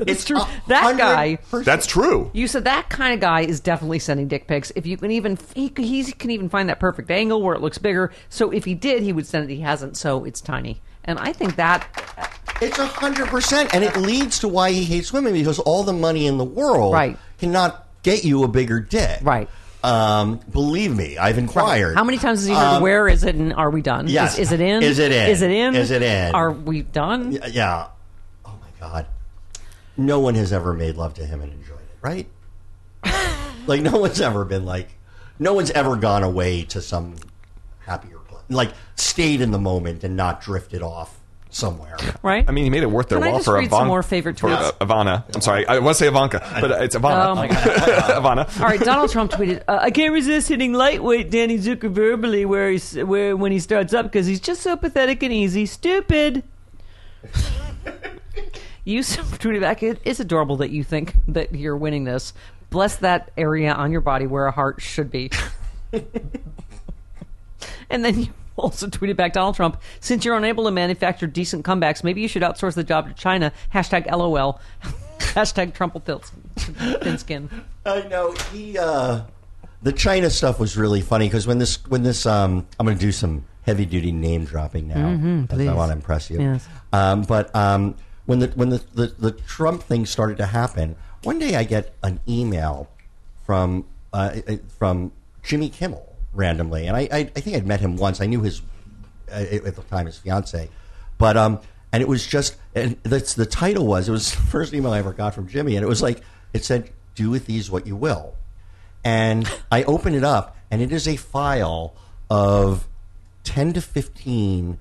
[0.00, 0.38] It's true.
[0.40, 1.36] a That hundred guy.
[1.36, 2.28] percent- That's true.
[2.34, 4.72] You said that kind of guy is definitely sending dick pics.
[4.74, 7.78] If you can even, he, he can even find that perfect angle where it looks
[7.78, 8.10] bigger.
[8.28, 9.54] So if he did, he would send it.
[9.54, 10.80] He hasn't, so it's tiny.
[11.04, 11.86] And I think that
[12.60, 15.92] It's a hundred percent, and it leads to why he hates women because all the
[15.92, 17.18] money in the world Right.
[17.38, 19.18] cannot get you a bigger dick.
[19.22, 19.48] Right.
[19.84, 21.96] Um, believe me, I've inquired.
[21.96, 22.76] How many times has he heard?
[22.76, 23.34] Um, where is it?
[23.36, 24.08] And are we done?
[24.08, 24.34] yes.
[24.34, 24.82] Is, is it in?
[24.82, 25.30] Is it in?
[25.30, 25.74] Is it in?
[25.76, 26.34] Is it in?
[26.34, 27.32] Are we done?
[27.32, 27.88] Y- Yeah.
[28.44, 29.06] Oh my God.
[29.96, 32.26] No one has ever made love to him and enjoyed it, right?
[33.66, 34.88] like no one's ever been like,
[35.38, 37.16] no one's ever gone away to some
[37.80, 41.15] happier place, like stayed in the moment and not drifted off
[41.56, 41.96] somewhere.
[42.22, 42.44] Right.
[42.46, 43.88] I mean, he made it worth their Can I while just for read some Ivan-
[43.88, 44.72] more favorite for, tweets?
[44.80, 45.24] uh, Ivana.
[45.34, 45.66] I'm sorry.
[45.66, 47.26] I want to say Ivanka, but uh, it's Ivana.
[47.28, 47.56] Oh, my god.
[48.22, 48.60] Ivana.
[48.60, 52.70] All right, Donald Trump tweeted, uh, "I can't resist hitting lightweight Danny Zuker verbally where
[52.70, 56.42] he's where when he starts up because he's just so pathetic and easy, stupid."
[58.84, 62.32] you s- tweeted back, "It- "It's adorable that you think that you're winning this.
[62.70, 65.30] Bless that area on your body where a heart should be."
[67.90, 72.02] and then you also tweeted back, Donald Trump, "Since you're unable to manufacture decent comebacks,
[72.02, 74.60] maybe you should outsource the job to China." Hashtag LOL.
[75.18, 77.48] Hashtag Trump will thin skin.
[77.84, 78.78] I know he.
[78.78, 79.22] uh
[79.82, 83.04] The China stuff was really funny because when this when this um I'm going to
[83.04, 85.08] do some heavy duty name dropping now.
[85.08, 85.68] as please.
[85.68, 86.40] I want to impress you.
[86.40, 86.66] Yes.
[86.92, 91.38] Um, but um, when the when the, the the Trump thing started to happen, one
[91.38, 92.88] day I get an email
[93.44, 94.36] from uh,
[94.78, 98.20] from Jimmy Kimmel randomly, and I, I I think I'd met him once.
[98.20, 98.62] I knew his
[99.30, 100.68] uh, at the time his fiance,
[101.18, 101.60] but um,
[101.92, 104.98] and it was just and that's the title was it was the first email I
[104.98, 106.20] ever got from Jimmy, and it was like
[106.52, 108.34] it said, "Do with these what you will,"
[109.04, 111.94] and I open it up, and it is a file
[112.30, 112.86] of
[113.44, 114.78] ten to fifteen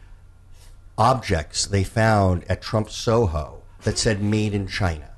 [0.97, 5.11] objects they found at Trump Soho that said "Made in China."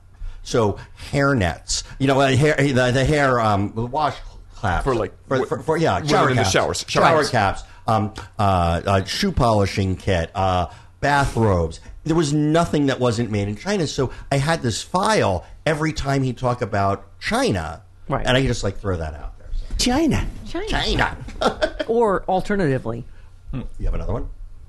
[0.44, 0.78] So
[1.12, 4.16] hair nets, you know, hair, the, the hair um, wash
[4.62, 7.26] caps For, like, for, for, for- yeah, women shower in the caps, showers, shower, shower
[7.26, 10.68] caps, um, uh, uh, shoe polishing kit, uh,
[11.00, 11.80] bathrobes.
[12.04, 13.86] There was nothing that wasn't made in China.
[13.88, 18.26] So I had this file every time he'd talk about China, Right.
[18.26, 19.50] and I could just like throw that out there.
[19.54, 20.26] So, China.
[20.48, 20.68] China.
[20.68, 21.18] China.
[21.88, 23.06] Or alternatively,
[23.54, 24.28] you have another one?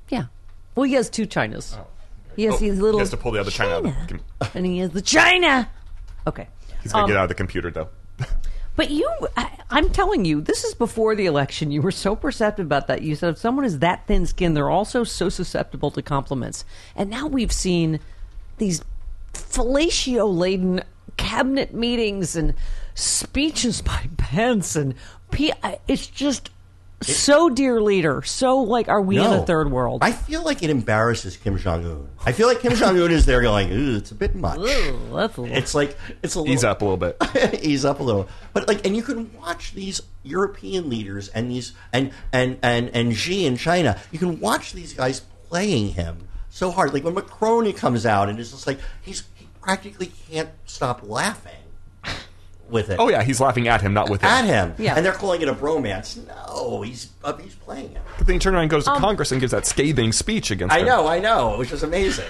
[0.09, 0.27] yeah.
[0.77, 1.77] Well, he has two Chinas.
[2.37, 2.98] Yes, Oh, he's a little.
[3.01, 3.72] He has to pull the other China.
[3.72, 5.68] out of the and he is the China.
[6.29, 6.46] Okay.
[6.83, 7.88] He's gonna Um, get out of the computer though.
[8.78, 11.72] But you, I, I'm telling you, this is before the election.
[11.72, 13.02] You were so perceptive about that.
[13.02, 16.64] You said if someone is that thin skinned, they're also so susceptible to compliments.
[16.94, 17.98] And now we've seen
[18.58, 18.84] these
[19.32, 20.84] fellatio laden
[21.16, 22.54] cabinet meetings and
[22.94, 24.76] speeches by Pence.
[24.76, 24.94] And
[25.32, 25.52] P-
[25.88, 26.50] it's just
[27.00, 30.00] so, dear leader, so like, are we in a third world?
[30.02, 32.08] I feel like it embarrasses Kim Jong Un.
[32.26, 34.58] I feel like Kim Jong Un is there going, Ooh, it's a bit much.
[34.58, 37.16] Ooh, that's a little- It's like it's a little Ease up a little bit.
[37.62, 38.28] ease up a little.
[38.52, 43.16] But like, and you can watch these European leaders and these and and and and
[43.16, 43.98] Xi in China.
[44.11, 46.92] You can watch these guys playing him so hard.
[46.92, 51.52] Like when Macron comes out and it's just like he's he practically can't stop laughing
[52.70, 52.96] with it.
[52.98, 54.28] Oh yeah, he's laughing at him, not with him.
[54.31, 54.94] At him, Yeah.
[54.96, 56.18] and they're calling it a bromance.
[56.26, 58.02] No, he's uh, he's playing him.
[58.18, 60.74] But then he turns around and goes to Congress and gives that scathing speech against
[60.74, 60.87] I him.
[60.87, 62.26] know, I know, which is amazing.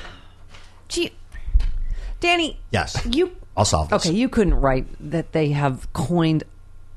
[0.89, 1.13] Gee,
[2.21, 2.59] Danny.
[2.71, 3.05] Yes.
[3.11, 4.07] You I'll solve this.
[4.07, 6.45] Okay, you couldn't write that they have coined.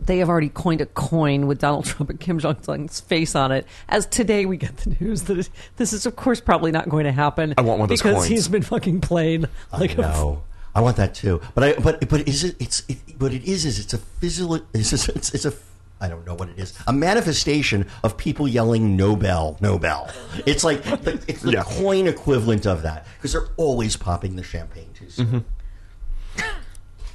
[0.03, 3.51] They have already coined a coin with Donald Trump and Kim Jong Un's face on
[3.51, 3.67] it.
[3.87, 7.03] As today we get the news that it- this is, of course, probably not going
[7.05, 7.53] to happen.
[7.57, 8.27] I want one of those because coins.
[8.27, 10.43] he's been fucking played like I a know.
[10.73, 11.41] I want that too.
[11.53, 14.55] But I but but is it it's it, what it is is it's a physical
[14.73, 15.53] it's, a- it's it's a
[15.99, 16.73] I don't know what it is.
[16.87, 20.09] A manifestation of people yelling Nobel, Nobel.
[20.47, 21.63] It's like the, it's the Yeah.
[21.63, 25.27] coin equivalent of that because they're always popping the champagne too soon.
[25.27, 26.47] Mm-hmm.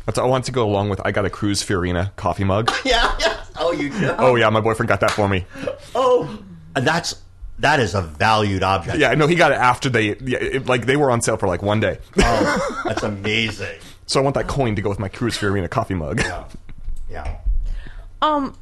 [0.05, 2.71] That's, I want to go along with I got a Cruz Fiorina coffee mug.
[2.85, 3.45] Yeah, yeah.
[3.59, 4.15] Oh, you do.
[4.19, 5.47] Oh yeah, my boyfriend got that for me.
[5.95, 6.39] Oh,
[6.75, 7.17] that's
[7.59, 8.99] that is a valued object.
[8.99, 11.47] Yeah, no, he got it after they yeah, it, like they were on sale for
[11.47, 11.99] like one day.
[12.19, 13.79] Oh, that's amazing.
[14.07, 16.21] So I want that coin to go with my Cruz Fiorina coffee mug.
[16.21, 16.45] Yeah.
[17.11, 17.39] Yeah.
[18.23, 18.57] Um.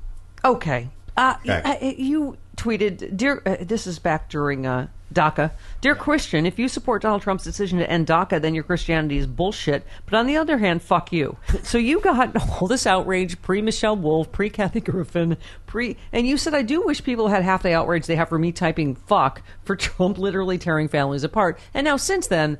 [0.44, 0.88] Okay.
[1.16, 1.94] Uh, Okay.
[1.98, 3.42] you tweeted, dear.
[3.46, 5.52] Uh, this is back during uh, DACA.
[5.80, 9.26] Dear Christian, if you support Donald Trump's decision to end DACA, then your Christianity is
[9.26, 9.84] bullshit.
[10.06, 11.36] But on the other hand, fuck you.
[11.62, 16.36] So you got all this outrage pre Michelle Wolf, pre Kathy Griffin, pre, and you
[16.36, 19.42] said I do wish people had half the outrage they have for me typing fuck
[19.64, 21.58] for Trump literally tearing families apart.
[21.72, 22.58] And now since then.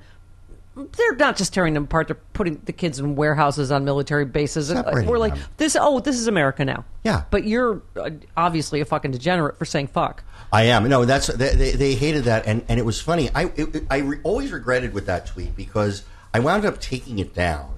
[0.77, 4.69] They're not just tearing them apart; they're putting the kids in warehouses on military bases.
[4.69, 5.45] Separating We're like, them.
[5.57, 5.77] this.
[5.79, 6.85] Oh, this is America now.
[7.05, 7.25] Yeah.
[7.31, 10.25] But you're uh, obviously a fucking degenerate for saying fuck.
[10.53, 10.89] I am.
[10.89, 13.31] No, that's they, they, they hated that, and, and it was funny.
[13.35, 17.35] I it- I re, always regretted with that tweet because I wound up taking it
[17.35, 17.73] down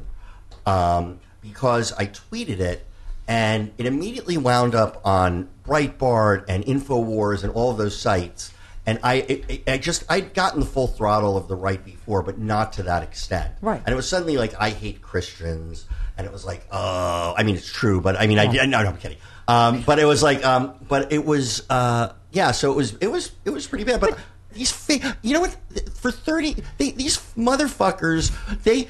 [0.65, 2.87] um, because I tweeted it,
[3.29, 8.53] and it immediately wound up on Breitbart and Infowars and all of those sites.
[8.87, 12.38] And I, it, I just I'd gotten the full throttle of the right before, but
[12.38, 13.53] not to that extent.
[13.61, 13.83] Right.
[13.85, 17.57] And it was suddenly like I hate Christians, and it was like, oh, I mean,
[17.57, 19.18] it's true, but I mean, I no, no, I'm kidding.
[19.49, 22.53] Um, but it was like, um, but it was, uh, yeah.
[22.53, 24.01] So it was, it was, it was pretty bad.
[24.01, 24.16] But
[24.53, 25.57] these, fa- you know what?
[25.94, 28.88] For thirty, they, these motherfuckers, they.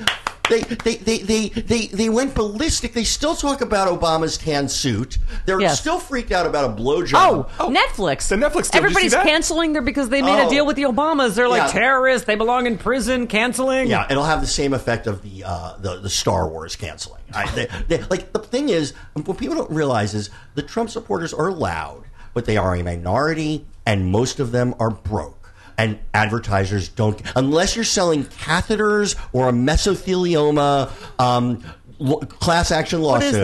[0.49, 2.93] They, they, they, they, they, they went ballistic.
[2.93, 5.19] They still talk about Obama's tan suit.
[5.45, 5.81] They're Yes.
[5.81, 7.49] still freaked out about a blowjob.
[7.59, 8.29] Oh, Netflix.
[8.29, 9.27] the Netflix deal, did you Everybody's see that?
[9.27, 10.51] canceling there because they made a Oh.
[10.51, 11.35] deal with the Obamas.
[11.35, 11.81] They're like Yeah.
[11.81, 12.27] terrorists.
[12.27, 13.27] They belong in prison.
[13.27, 13.89] Canceling.
[13.89, 17.23] Yeah, it'll have the same effect of the uh, the, the Star Wars canceling.
[17.35, 21.35] I, they, they, like the thing is, what people don't realize is the Trump supporters
[21.35, 22.05] are loud,
[22.35, 25.36] but they are a minority, and most of them are broke.
[25.79, 31.63] And advertisers don't, unless you're selling catheters or a mesothelioma um,
[31.99, 33.35] lo- class action lawsuit.
[33.35, 33.41] is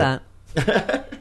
[0.57, 1.09] that?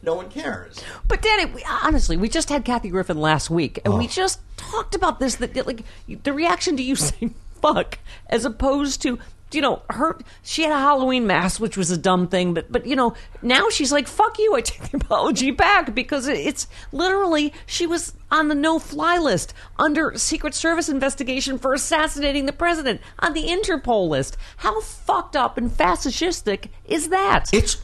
[0.00, 0.82] No one cares.
[1.06, 4.08] But Danny, we, honestly, we just had Kathy Griffin last week, and we Oh.
[4.08, 5.34] just talked about this.
[5.34, 5.82] That like
[6.22, 7.98] the reaction to you saying "fuck"
[8.30, 9.18] as opposed to
[9.52, 10.18] you know her.
[10.42, 13.68] She had a Halloween mask, which was a dumb thing, but but you know now
[13.70, 18.48] she's like "fuck you." I take the apology back because it's literally she was on
[18.48, 24.36] the no-fly list under Secret Service investigation for assassinating the president on the Interpol list.
[24.58, 27.48] How fucked up and fascistic is that?
[27.52, 27.78] It's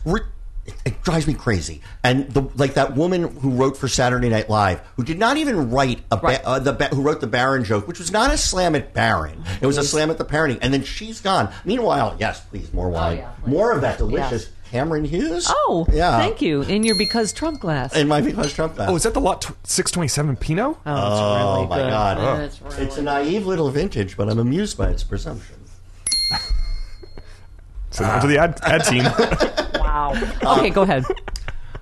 [0.67, 1.81] it, it drives me crazy.
[2.03, 5.71] And the like that woman who wrote for Saturday Night Live, who did not even
[5.71, 6.41] write a ba- Right.
[6.45, 9.43] uh, the ba- who wrote the Barron joke, which was not a slam at Barron.
[9.61, 10.59] It was a slam at the parenting.
[10.63, 11.53] And then she's gone.
[11.65, 15.47] Meanwhile, yes, please more wine, yeah, more of that delicious Cameron Hughes.
[15.49, 16.19] Oh, yeah.
[16.19, 16.63] thank you.
[16.63, 17.95] In your because Trump glass.
[17.95, 18.75] In my because Trump.
[18.75, 18.89] Glass.
[18.91, 20.67] Oh, is that the lot 627 Pinot?
[20.67, 21.91] Oh, it's Oh, really my good.
[21.91, 22.41] God.
[22.41, 25.57] It's really It's a naive little vintage, but I'm amused by its presumption.
[27.91, 29.05] Send it to the ad, ad team.
[29.95, 30.33] wow.
[30.59, 31.05] Okay, go ahead.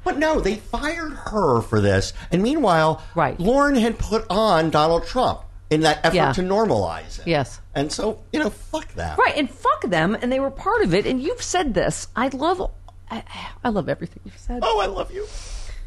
[0.04, 2.12] But no, they fired her for this.
[2.30, 3.38] And meanwhile, Right.
[3.38, 6.32] Lorne had put on Donald Trump in that effort Yeah.
[6.32, 7.26] to normalize it.
[7.26, 7.60] Yes.
[7.74, 9.16] And so, you know, fuck that.
[9.16, 11.06] Right, and fuck them, and they were part of it.
[11.06, 12.08] And you've said this.
[12.16, 12.70] I love,
[13.10, 13.22] I,
[13.64, 14.60] I love everything you've said.
[14.62, 15.26] Oh, I love you.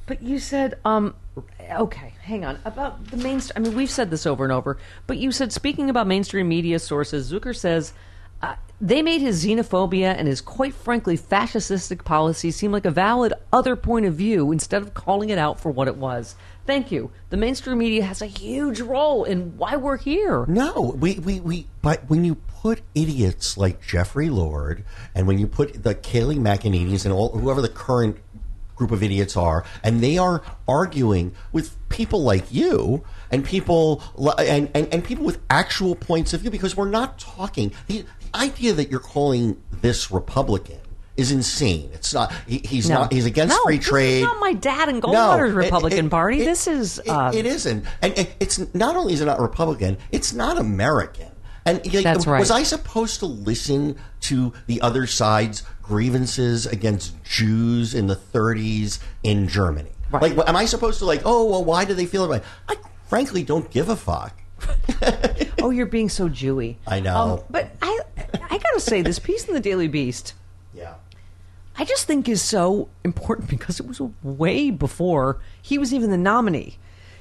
[0.07, 1.13] But you said, um,
[1.69, 2.57] okay, hang on.
[2.63, 5.89] About the mainstream, I mean, we've said this over and over, but you said, speaking
[5.89, 7.91] about mainstream media sources, Zuker says
[8.81, 13.75] they made his xenophobia and his quite frankly fascistic policies seem like a valid other
[13.75, 16.35] point of view instead of calling it out for what it was.
[16.65, 17.11] Thank you.
[17.29, 20.45] The mainstream media has a huge role in why we're here.
[20.47, 24.83] No, we, we, we but when you put idiots like Jeffrey Lord
[25.13, 28.17] and when you put the Kayleigh McEnany's and all whoever the current
[28.75, 34.01] group of idiots are, and they are arguing with people like you and people
[34.37, 38.01] and, and, and people with actual points of view because we're not talking the,
[38.31, 40.79] the idea that you're calling this Republican
[41.17, 41.89] is insane.
[41.93, 42.33] It's not.
[42.45, 42.95] He, he's No.
[43.01, 43.13] not.
[43.13, 44.23] He's against No, free trade.
[44.23, 46.41] not my dad and Goldwater's it- Republican it- Party.
[46.41, 49.39] it- This is, it- uh, it isn't, and it, it's not only is it not
[49.39, 49.97] Republican.
[50.11, 51.27] It's not American.
[51.67, 52.39] And like, That's right.
[52.39, 58.99] was I supposed to listen to the other side's grievances against Jews in the 30s
[59.23, 59.89] in Germany?
[60.11, 60.35] Right.
[60.35, 61.21] Like, am I supposed to like?
[61.25, 62.41] Oh, well, why do they feel that way?
[62.69, 62.75] I
[63.07, 64.33] frankly don't give a fuck.
[65.61, 66.75] Oh, you're being so Jewy.
[66.85, 67.15] I know.
[67.15, 67.99] Um, but I,
[68.51, 70.33] I gotta say, this piece in the Daily Beast,
[70.75, 70.93] Yeah.
[71.75, 76.17] I just think is so important because it was way before he was even the
[76.17, 76.77] nominee.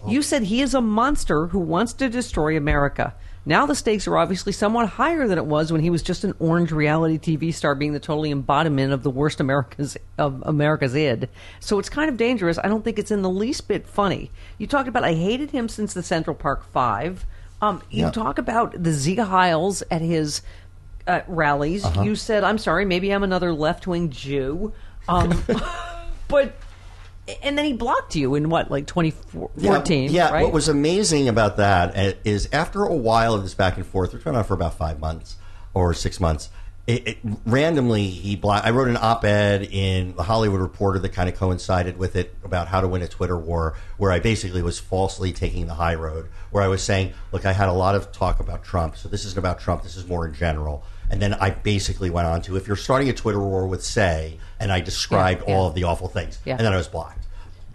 [0.07, 3.15] You said he is a monster who wants to destroy America.
[3.47, 6.35] Now the stakes are obviously somewhat higher than it was when he was just an
[6.39, 11.29] orange reality TV star being the total embodiment of the worst America's of America's id.
[11.61, 12.59] So it's kind of dangerous.
[12.59, 14.31] I don't think it's in the least bit funny.
[14.57, 17.27] You talked about I hated him since the Central Park Five.
[17.61, 18.11] Um, you Yeah.
[18.11, 20.41] talk about the Sieg Heils at his
[21.07, 21.85] uh, rallies.
[21.85, 22.03] Uh-huh.
[22.03, 24.73] You said, "I'm sorry, maybe I'm another left wing Jew,"
[25.07, 25.43] um,
[26.29, 26.55] but
[27.43, 30.11] and then he blocked you in what, like 2014?
[30.11, 30.43] Yeah, right?
[30.43, 31.97] what was amazing about that
[32.27, 35.01] uh, after a while of this back and forth, which went on for about five
[35.01, 35.37] months
[35.73, 36.51] or six months,
[36.87, 38.67] it, it, randomly he blocked.
[38.67, 42.69] I wrote an op-ed in the Hollywood Reporter that kind of coincided with it about
[42.69, 46.29] how to win a Twitter war, where I basically was falsely taking the high road,
[46.51, 49.25] where I was saying, "Look, I had a lot of talk about Trump, so this
[49.25, 49.83] isn't about Trump.
[49.83, 50.85] This is more in general."
[51.15, 54.37] And then I basically went on to, if you're starting a Twitter war with say,
[54.59, 55.57] and I described Yeah, yeah.
[55.57, 56.57] all of the awful things, Yeah.
[56.57, 57.25] and then I was blocked.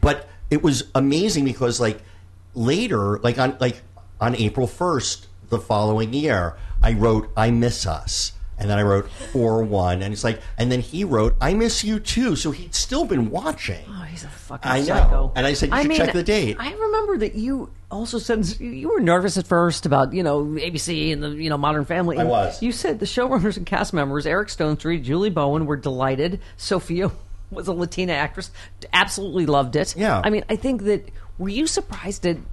[0.01, 2.01] But it was amazing because like
[2.53, 3.81] later, like on like
[4.19, 9.09] on April first the following year, I wrote "I miss us." And then I wrote
[9.31, 12.75] four one, and it's like, and then he wrote, "I miss you too." So he'd
[12.75, 13.83] still been watching.
[13.87, 14.85] Oh, he's a fucking I know.
[14.85, 15.31] psycho.
[15.35, 16.57] And I said, you should check the date.
[16.59, 21.11] I remember that you also said you- were nervous at first about you know ABC
[21.13, 22.17] and the you know Modern Family.
[22.17, 22.61] I was.
[22.61, 26.39] You said the showrunners and cast members Eric Stonestreet, Julie Bowen were delighted.
[26.57, 27.11] Sophia
[27.51, 28.51] was a Latina actress,
[28.93, 29.95] absolutely loved it.
[29.97, 30.21] Yeah.
[30.23, 32.43] I mean, I think that were you surprised at i- i-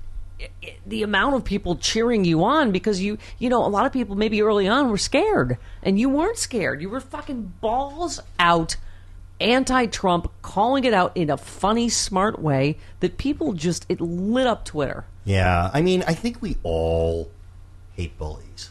[0.87, 4.17] the amount of people cheering you on because you you know a lot of people
[4.17, 8.77] maybe early on were scared and you weren't scared you were fucking balls out
[9.41, 14.65] anti-trump calling it out in a funny smart way that people just it lit up
[14.65, 17.31] twitter Yeah, I mean, I think we all
[17.97, 18.71] hate bullies.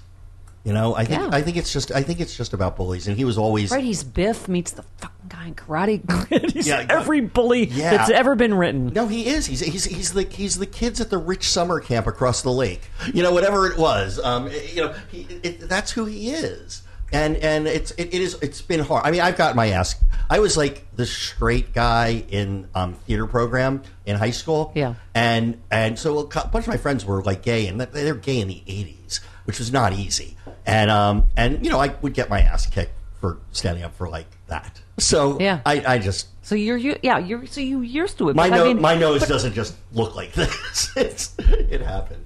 [0.66, 1.30] You know, I think Yeah.
[1.32, 3.84] I think it's just I think it's just about bullies, and he was always right
[3.84, 7.92] he's biff meets the fucking guy in karate he's Yeah, every bully yeah.
[7.96, 9.46] that's ever been written No, he is.
[9.46, 12.82] He's he's he's the he's the kids at the rich summer camp across the lake.
[13.14, 14.20] You know, whatever it was.
[14.20, 16.82] Um, you know, he, it, that's who he is.
[17.14, 19.06] And and it's it, it is it's been hard.
[19.06, 20.04] I mean, I've got my ass.
[20.28, 24.72] I was like the straight guy in um, theater program in high school.
[24.74, 24.96] Yeah.
[25.14, 28.48] And and so a bunch of my friends were like gay, and they're gay in
[28.48, 30.36] the '80s, which was not easy.
[30.66, 32.92] And um and you know I would get my ass kicked
[33.22, 34.82] for standing up for like that.
[35.00, 35.62] So Yeah.
[35.66, 38.54] I I just so you're you yeah you're so you used to it my but,
[38.54, 40.92] I nose, mean, my nose doesn't just look like this.
[40.96, 42.24] It's, it happened.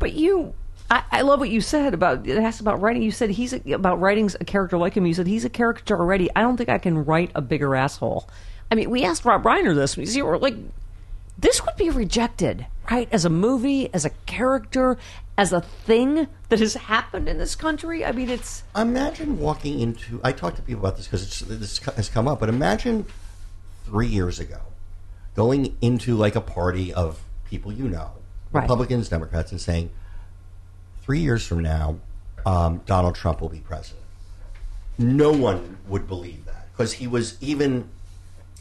[0.00, 0.54] But you,
[0.90, 3.02] I, I love what you said about it asked about writing.
[3.02, 5.06] You said he's a, about writing a character like him.
[5.06, 6.28] You said he's a character already.
[6.34, 8.28] I don't think I can write a bigger asshole.
[8.70, 9.96] I mean, we asked Rob Reiner this.
[9.96, 10.56] We were like,
[11.44, 13.06] this would be rejected, right?
[13.12, 14.96] As a movie, as a character,
[15.36, 18.02] as a thing that has happened in this country.
[18.02, 20.20] I mean, it's Imagine walking into.
[20.24, 23.04] I talk to people about this because this has come up, but imagine
[23.84, 24.58] three years ago
[25.34, 28.12] going into like a party of people you know,
[28.52, 28.62] Right.
[28.62, 29.90] Republicans, Democrats, and saying,
[31.02, 31.96] three years from now,
[32.46, 34.04] um, Donald Trump will be president.
[34.96, 37.88] No one would believe that because he was even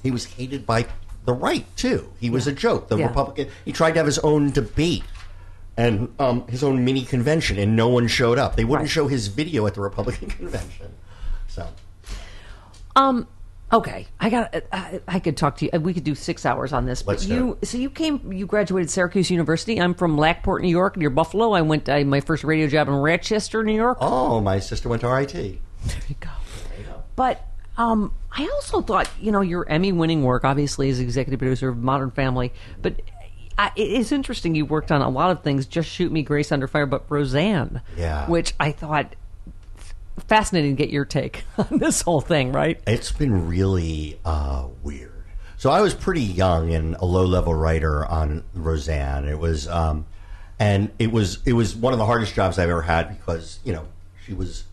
[0.01, 0.87] he was hated by
[1.25, 2.11] the right too.
[2.19, 2.87] He was a joke.
[2.89, 3.07] The Yeah.
[3.07, 3.47] Republican.
[3.65, 5.03] He tried to have his own debate
[5.77, 8.55] and um, his own mini convention, and no one showed up.
[8.55, 8.91] They wouldn't Right.
[8.91, 10.93] show his video at the Republican convention.
[11.47, 11.67] So
[12.95, 13.27] Um.
[13.71, 14.53] Okay, I got.
[14.71, 15.79] I, I could talk to you.
[15.79, 17.01] We could do six hours on this.
[17.01, 18.31] But Let's do you, so you came.
[18.31, 19.81] You graduated Syracuse University.
[19.81, 21.53] I'm from Lockport, New York, near Buffalo.
[21.53, 21.89] I went.
[21.89, 23.97] I, my first radio job in Rochester, New York.
[23.99, 25.31] oh, my sister went to RIT.
[25.33, 25.57] There
[26.07, 26.29] you go.
[27.15, 27.43] But
[27.77, 32.11] Um, I also thought, you know, your Emmy-winning work, obviously, as executive producer of Modern
[32.11, 33.01] Family, but
[33.57, 34.55] I, it's interesting.
[34.55, 35.65] You worked on a lot of things.
[35.65, 38.27] Just shoot me, Grace Under Fire, but Roseanne, Yeah.
[38.27, 39.15] which I thought
[40.27, 42.51] fascinating to get your take on this whole thing.
[42.51, 42.79] Right?
[42.87, 45.11] It's been really uh, weird.
[45.57, 49.25] So I was pretty young and a low-level writer on Roseanne.
[49.27, 50.05] It was, um,
[50.59, 53.71] and it was it was one of the hardest jobs I've ever had because you
[53.73, 53.85] know
[54.25, 54.65] she was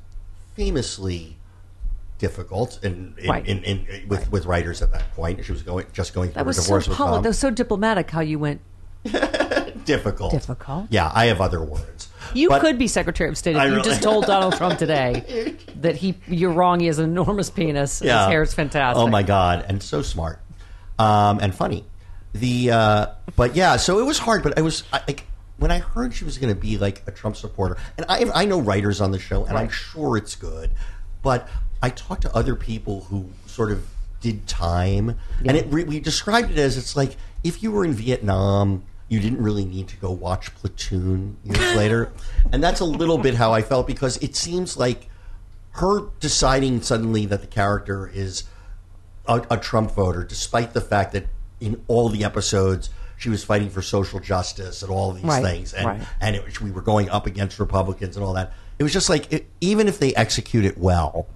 [0.57, 1.37] famously
[2.21, 3.45] difficult in, in, Right.
[3.47, 5.45] in, in, with with writers at that point.
[5.45, 7.23] She was going just going through That a was so divorce with poli- Tom.
[7.23, 8.11] that was so diplomatic.
[8.11, 8.61] How you went.
[9.85, 10.33] difficult.
[10.33, 10.87] Difficult?
[10.91, 12.09] Yeah, I have other words.
[12.35, 15.57] You But- could be Secretary of State if I you just told Donald Trump today
[15.77, 16.81] that he you're wrong.
[16.81, 18.01] He has an enormous penis.
[18.01, 19.03] and His hair is fantastic.
[19.03, 20.41] Oh my god, and so smart,
[20.99, 21.85] um, and funny.
[22.35, 24.43] The uh, but yeah, so it was hard.
[24.43, 25.25] But I was I, like
[25.57, 28.45] when I heard she was going to be like a Trump supporter, and I I
[28.45, 30.71] know writers on the show, and I'm sure it's good,
[31.23, 31.49] but
[31.83, 33.87] I talked to other people who sort of
[34.21, 35.17] did time,
[35.47, 38.85] and it re- we described it as it's like if you were in Vietnam.
[39.09, 42.13] You didn't really need to go watch Platoon years later,
[42.53, 45.09] and that's a little bit how I felt because it seems like
[45.73, 48.45] her deciding suddenly that the character is
[49.27, 51.27] a, a Trump voter, despite the fact that
[51.61, 55.75] in all the episodes she was fighting for social justice and all these Right, things,
[55.75, 56.01] and right.
[56.21, 58.53] and it, we were going up against Republicans and all that.
[58.79, 61.27] It was just like it, even if they execute it well,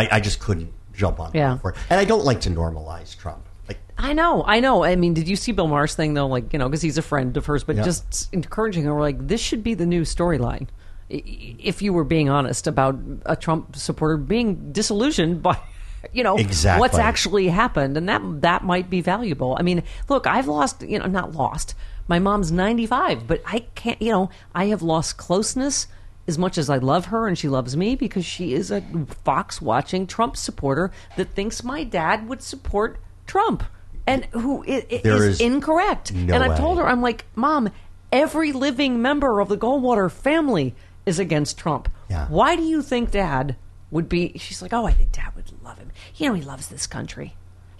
[0.00, 1.58] I, I just couldn't jump on Yeah.
[1.58, 1.76] for it.
[1.88, 3.46] And I don't like to normalize Trump.
[3.68, 4.82] Like I know, I know.
[4.84, 6.26] I mean, did you see Bill Maher's thing though?
[6.26, 7.82] Like, you know, because he's a friend of hers, but Yeah.
[7.84, 10.68] just encouraging her, like, this should be the new storyline.
[11.08, 12.96] If you were being honest about
[13.26, 15.58] a Trump supporter being disillusioned by,
[16.12, 16.80] you know, Exactly.
[16.80, 19.56] what's actually happened, and that that might be valuable.
[19.58, 21.74] I mean, look, I've lost, you know, not lost.
[22.08, 25.86] My mom's ninety five, but I can't, you know, I have lost closeness
[26.30, 28.80] as much as I love her and she loves me because she is a
[29.24, 33.64] Fox watching Trump supporter that thinks my dad would support Trump
[34.06, 36.12] and who is is incorrect.
[36.14, 36.56] no and I've way.
[36.56, 37.68] told her, I'm like, Mom,
[38.10, 40.74] every living member of the Goldwater family
[41.04, 41.88] is against Trump.
[42.08, 42.26] Yeah.
[42.28, 43.56] Why do you think Dad
[43.90, 44.38] would be?
[44.38, 45.90] She's like, Oh, I think Dad would love him.
[46.16, 47.34] You know, he loves this country.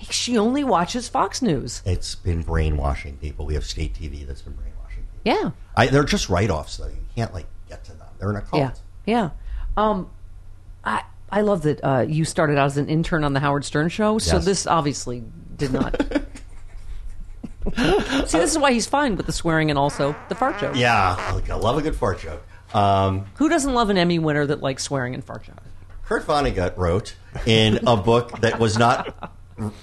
[0.09, 1.83] She only watches Fox News.
[1.85, 3.45] it's been brainwashing people.
[3.47, 5.21] We have state TV that's been brainwashing people.
[5.25, 5.51] Yeah.
[5.77, 6.89] I, they're just write offs though.
[6.89, 7.60] You can't like get to them.
[8.21, 8.61] They're in a cult.
[8.61, 8.73] Yeah,
[9.07, 9.31] yeah.
[9.77, 10.09] Um,
[10.85, 13.89] I I love that uh, you started out as an intern on the Howard Stern
[13.89, 14.19] show.
[14.19, 14.45] So Yes.
[14.45, 15.25] this obviously
[15.57, 16.01] did not.
[17.77, 20.77] See, this is why he's fine with the swearing and also the fart joke.
[20.77, 22.43] Yeah, I love a good fart joke.
[22.75, 25.63] Um, Who doesn't love an Emmy winner that likes swearing and fart jokes?
[26.05, 27.15] Kurt Vonnegut wrote
[27.47, 29.33] in a book that was not.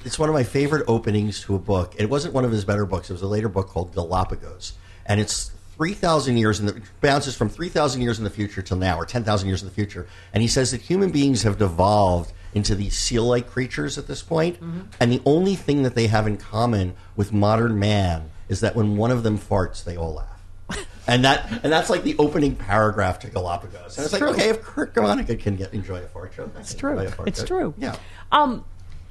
[0.03, 1.93] It's one of my favorite openings to a book.
[1.97, 3.09] It wasn't one of his better books.
[3.09, 4.73] It was a later book called Galapagos,
[5.05, 8.61] and it's three thousand years in the bounces from three thousand years in the future
[8.61, 10.07] till now, or ten thousand years in the future.
[10.33, 14.57] And he says that human beings have devolved into these seal-like creatures at this point,
[14.99, 18.97] and the only thing that they have in common with modern man is that when
[18.97, 20.41] one of them farts, they all laugh.
[21.09, 23.97] And that and that's like the opening paragraph to Galapagos.
[23.97, 24.31] And it's like, true.
[24.31, 26.99] okay, if Kurt Vonnegut can get enjoy a fart joke, It's true.
[26.99, 27.47] It's joke.
[27.47, 27.73] true.
[27.77, 27.95] Yeah.
[28.33, 28.65] Um,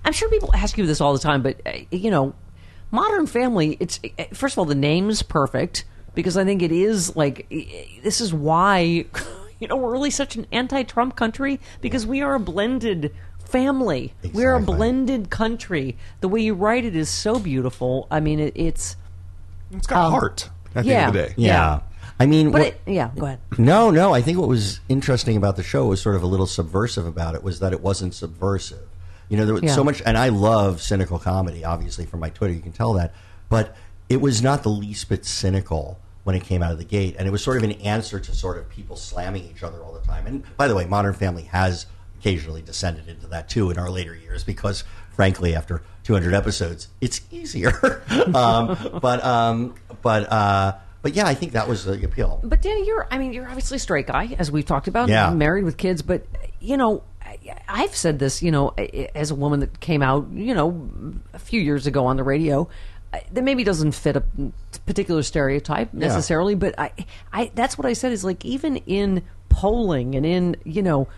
[0.05, 2.35] I'm sure people ask you this all the time, but uh, you know,
[2.91, 3.79] Modern Family.
[3.81, 5.85] It's uh, first of all the name's perfect
[6.17, 7.47] because I think it is like
[8.03, 8.79] this is why
[9.61, 13.15] you know we're really such an anti-Trump country because we are a blended
[13.45, 14.13] family.
[14.33, 15.97] We're a blended country.
[16.21, 18.09] The way you write it is so beautiful.
[18.11, 18.97] I mean, it, it's
[19.71, 21.07] It's got um, heart at the yeah.
[21.07, 21.35] end of the day.
[21.37, 21.47] Yeah.
[21.53, 21.81] Yeah.
[22.19, 23.11] I mean, but what- it, yeah.
[23.17, 23.39] Go ahead.
[23.59, 24.13] no, no.
[24.15, 27.35] I think what was interesting about the show was sort of a little subversive about
[27.37, 28.81] it was that it wasn't subversive.
[29.29, 29.75] You know, there was Yeah.
[29.75, 31.65] so much, and I love cynical comedy.
[31.65, 33.13] Obviously, from my Twitter, you can tell that.
[33.49, 33.77] But
[34.09, 37.29] it was not the least bit cynical when it came out of the gate, and
[37.29, 40.01] it was sort of an answer to sort of people slamming each other all the
[40.01, 40.27] time.
[40.27, 41.87] And by the way, Modern Family has
[42.19, 47.21] occasionally descended into that too in our later years because, frankly, after 200 episodes, it's
[47.31, 48.03] easier.
[48.35, 52.41] um, but um, but uh, but yeah, I think that was the appeal.
[52.43, 55.31] But Danny, you're I mean, you're obviously a straight guy, as we've talked about, Yeah.
[55.31, 56.27] married with kids, but
[56.59, 57.05] you know,
[57.69, 58.71] I've said this, you know,
[59.15, 60.91] as a woman that came out, you know,
[61.33, 62.69] a few years ago on the radio,
[63.33, 64.23] that maybe doesn't fit a
[64.85, 66.93] particular stereotype necessarily, but I,
[67.33, 71.09] I, that's what I said is like even in polling and in you know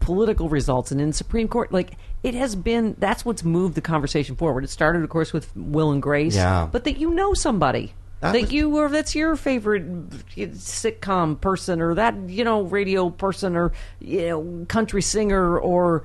[0.00, 1.92] political results and in Supreme Court, like
[2.22, 4.64] it has been that's what's moved the conversation forward.
[4.64, 6.68] It started, of course, with Will and Grace, Yeah.
[6.70, 10.10] but that you know somebody That that was- you or that's your favorite
[10.54, 16.04] sitcom person or that you know radio person or you know country singer or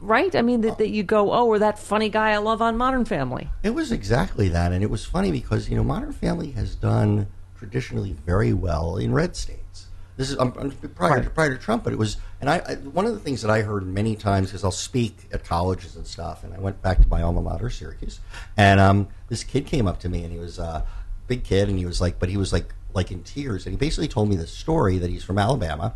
[0.00, 2.76] right i mean that, that you go oh or that funny guy i love on
[2.76, 6.52] modern family It was exactly that, and it was funny because you know Modern Family
[6.52, 7.26] has done
[7.56, 9.86] traditionally very well in red states.
[10.16, 12.16] This is um, um, prior, to, prior to Trump, but it was.
[12.40, 15.28] And I, I one of the things that I heard many times because I'll speak
[15.32, 18.20] at colleges and stuff, and I went back to my alma mater, Syracuse,
[18.56, 20.84] and um, this kid came up to me, and he was uh,
[21.26, 23.76] big kid, and he was like, but he was like like in tears, and he
[23.78, 25.94] basically told me this story that he's from Alabama,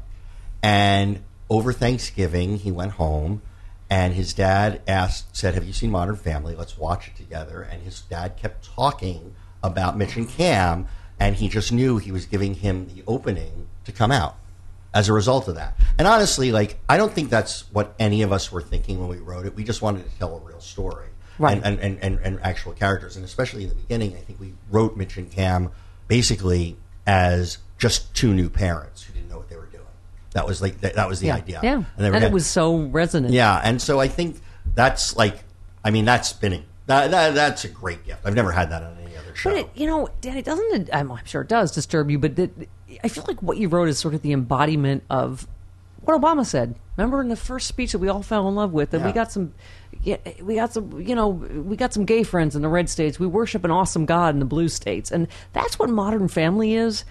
[0.63, 3.43] and over Thanksgiving he went home
[3.89, 6.57] and his dad asked, said, "Have you seen Modern Family?
[6.57, 10.89] Let's watch it together." And his dad kept talking about Mitch and Cam,
[11.21, 14.37] and he just knew he was giving him the opening to come out
[14.93, 15.77] as a result of that.
[15.99, 19.19] And honestly, like I don't think that's what any of us were thinking when we
[19.19, 19.55] wrote it.
[19.55, 21.09] We just wanted to tell a real story,
[21.39, 21.61] right?
[21.63, 24.97] And and, and, and actual characters, and especially in the beginning, I think we wrote
[24.97, 25.71] Mitch and Cam
[26.09, 26.77] basically
[27.07, 29.85] as just two new parents who didn't know what they were doing.
[30.33, 31.37] That was like that, that was the yeah.
[31.37, 31.61] idea.
[31.63, 33.33] Yeah, and, and it was so resonant.
[33.33, 34.41] Yeah, and so I think
[34.75, 35.45] that's like,
[35.85, 36.65] I mean, that's spinning.
[36.87, 38.21] That, that that's a great gift.
[38.25, 39.51] I've never had that on any other show.
[39.51, 40.91] But it, you know, Danny, doesn't it?
[40.93, 42.69] I'm, I'm sure it does disturb you, but it,
[43.03, 45.49] I feel like what you wrote is sort of the embodiment of
[46.03, 46.77] what Obama said.
[46.97, 49.07] Remember in the first speech that we all fell in love with, and yeah.
[49.07, 49.53] we got some,
[50.03, 53.19] yeah, we got some, you know, we got some gay friends in the red states.
[53.19, 57.05] We worship an awesome God in the blue states, and that's what Modern Family is.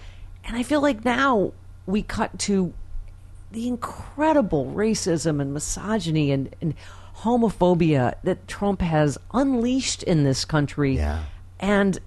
[0.43, 1.53] And I feel like now
[1.85, 2.73] we cut to
[3.51, 6.73] the incredible racism and misogyny and, and
[7.19, 10.97] homophobia that Trump has unleashed in this country.
[10.97, 11.23] Yeah.
[11.59, 11.99] And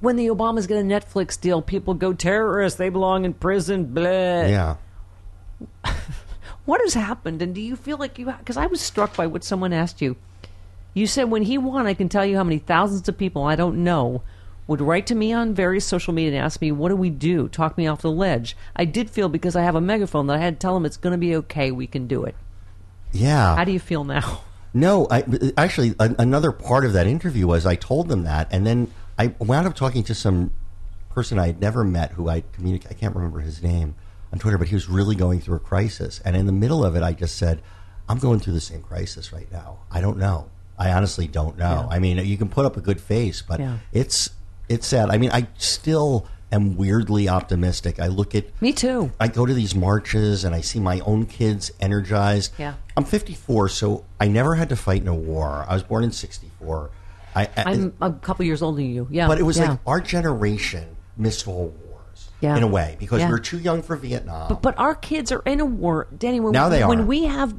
[0.00, 4.02] when the Obamas get a Netflix deal, people go terrorists, they belong in prison, blah.
[4.02, 4.76] Yeah.
[6.64, 7.42] what has happened?
[7.42, 10.16] And do you feel like you, because I was struck by what someone asked you.
[10.94, 13.56] You said, when he won, I can tell you how many thousands of people I
[13.56, 14.22] don't know
[14.66, 17.48] would write to me on various social media and ask me, What do we do?
[17.48, 18.56] Talk me off the ledge.
[18.74, 20.96] I did feel because I have a megaphone that I had to tell them it's
[20.96, 21.70] going to be okay.
[21.70, 22.34] We can do it.
[23.12, 23.56] Yeah.
[23.56, 24.42] How do you feel now?
[24.76, 25.22] No, I,
[25.56, 29.28] actually, a, another part of that interview was I told them that, and then I
[29.38, 30.50] wound up talking to some
[31.10, 32.90] person I had never met who I communicate.
[32.90, 33.94] I can't remember his name
[34.34, 36.20] on Twitter, but he was really going through a crisis.
[36.24, 37.62] And in the middle of it, I just said,
[38.08, 39.78] "I'm going through the same crisis right now.
[39.92, 40.50] I don't know.
[40.76, 41.86] I honestly don't know.
[41.88, 41.94] Yeah.
[41.94, 43.78] I mean, you can put up a good face, but yeah.
[43.92, 44.30] it's
[44.68, 45.10] it's sad.
[45.10, 48.00] I mean, I still am weirdly optimistic.
[48.00, 49.12] I look at me too.
[49.20, 52.54] I go to these marches and I see my own kids energized.
[52.58, 55.64] Yeah, I'm 54, so I never had to fight in a war.
[55.68, 56.90] I was born in '64.
[57.36, 59.06] I, am a couple years older than you.
[59.12, 59.70] Yeah, but it was yeah.
[59.70, 61.83] like our generation missed all wars.
[62.44, 62.56] Yeah.
[62.56, 63.28] in a way because yeah.
[63.28, 64.48] we are too young for Vietnam.
[64.48, 66.40] But, but our kids are in a war, Danny.
[66.40, 66.88] When now we, they are.
[66.88, 67.54] When we have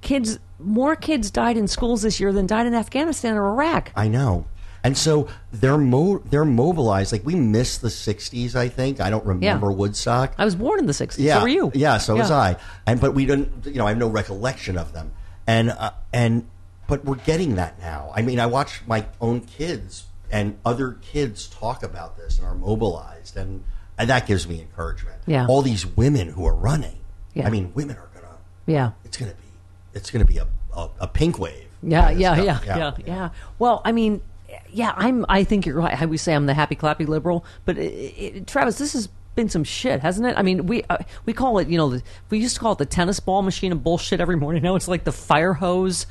[0.00, 3.92] kids, more kids died in schools this year than died in Afghanistan or Iraq.
[3.94, 4.46] I know.
[4.82, 7.10] And so they're mo- they're mobilized.
[7.10, 8.54] Like we missed the '60s.
[8.54, 9.76] I think I don't remember yeah.
[9.76, 10.34] Woodstock.
[10.36, 11.16] I was born in the '60s.
[11.18, 11.72] Yeah, so were you?
[11.74, 12.20] Yeah, so yeah.
[12.20, 12.56] was I.
[12.86, 13.64] And but we didn't.
[13.64, 15.12] You know, I have no recollection of them.
[15.46, 16.46] And uh, and
[16.86, 18.12] but we're getting that now.
[18.14, 22.54] I mean, I watch my own kids and other kids talk about this and are
[22.54, 23.64] mobilized, and
[23.98, 25.16] and that gives me encouragement.
[25.26, 25.46] Yeah.
[25.46, 26.98] All these women who are running.
[27.34, 27.46] Yeah.
[27.46, 28.36] I mean, women are gonna.
[28.66, 28.92] Yeah.
[29.04, 29.48] It's gonna be.
[29.94, 31.68] It's gonna be a a, a pink wave.
[31.82, 33.30] Yeah, yeah, yeah, yeah, yeah, yeah.
[33.58, 34.22] Well, I mean
[34.70, 35.24] yeah, I'm.
[35.28, 36.00] I think you're right.
[36.00, 39.48] I would say I'm the happy clappy liberal, but it, it, Travis, this has been
[39.48, 40.36] some shit, hasn't it?
[40.36, 42.78] I mean, we uh, we call it, you know, the, we used to call it
[42.78, 44.62] the tennis ball machine of bullshit every morning.
[44.62, 46.06] Now it's like the fire hose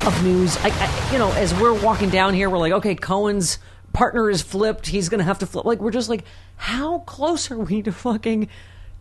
[0.00, 0.56] of news.
[0.58, 3.58] I, I, you know, as we're walking down here, we're like, okay, Cohen's
[3.94, 4.88] partner is flipped.
[4.88, 5.64] He's going to have to flip.
[5.64, 6.24] Like, we're just like,
[6.56, 8.48] how close are we to fucking?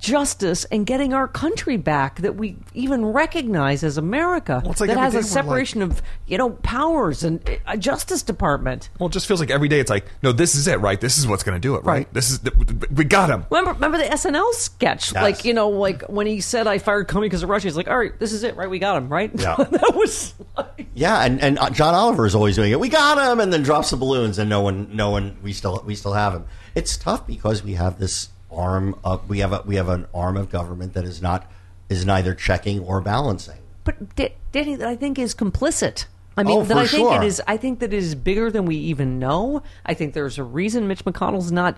[0.03, 4.97] Justice and getting our country back that we even recognize as America well, like that
[4.97, 8.89] has a separation like, of you know powers and a justice department.
[8.99, 10.99] Well, it just feels like every day it's like, no, this is it, right?
[10.99, 11.93] This is what's going to do it, right?
[11.93, 12.13] right?
[12.13, 12.51] This is the,
[12.93, 13.45] we got him.
[13.49, 15.23] Remember, remember the SNL sketch, yes.
[15.23, 17.87] like you know, like when he said, "I fired Comey because of Russia." He's like,
[17.87, 18.69] "All right, this is it, right?
[18.69, 20.87] We got him, right?" Yeah, that was like...
[20.93, 22.79] yeah, and and uh, John Oliver is always doing it.
[22.79, 25.81] We got him, and then drops the balloons, and no one, no one, we still
[25.85, 26.45] we still have him.
[26.75, 30.37] It's tough because we have this arm of we have a we have an arm
[30.37, 31.49] of government that is not
[31.89, 33.59] is neither checking or balancing.
[33.83, 34.15] But
[34.51, 36.05] Danny, that I think is complicit.
[36.35, 37.21] I mean, oh, that I think sure.
[37.21, 37.41] it is.
[37.47, 39.61] I think that it is bigger than we even know.
[39.85, 41.77] I think there's a reason Mitch McConnell's not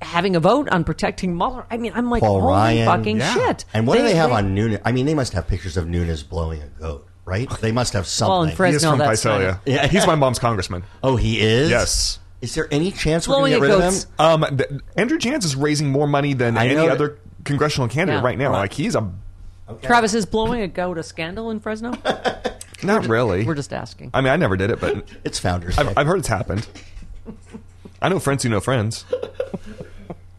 [0.00, 1.66] having a vote on protecting Mueller.
[1.70, 3.34] I mean, I'm like, Paul holy Ryan, fucking yeah.
[3.34, 3.64] shit!
[3.74, 4.78] And what they, do they have they, on Nunes?
[4.84, 7.48] I mean, they must have pictures of Nunes blowing a goat, right?
[7.60, 8.32] They must have something.
[8.32, 9.60] Well, in Fresno, he is from that's Visalia.
[9.66, 10.84] Yeah, he's my mom's congressman.
[11.02, 11.68] Oh, he is.
[11.68, 12.20] Yes.
[12.40, 14.04] Is there any chance we're going to get rid goats.
[14.18, 14.44] of him?
[14.44, 18.20] Um, th- Andrew Janz is raising more money than I any know other congressional candidate
[18.20, 18.26] Yeah.
[18.26, 18.50] right now.
[18.50, 18.60] Right.
[18.60, 19.10] Like he's a
[19.68, 19.86] Okay.
[19.86, 21.92] Travis is blowing a goat a scandal in Fresno.
[22.82, 23.44] not really.
[23.44, 24.10] We're just asking.
[24.14, 26.66] I mean, I never did it, but It's Founders I've, I've heard it's happened.
[28.00, 29.04] I know friends who know friends.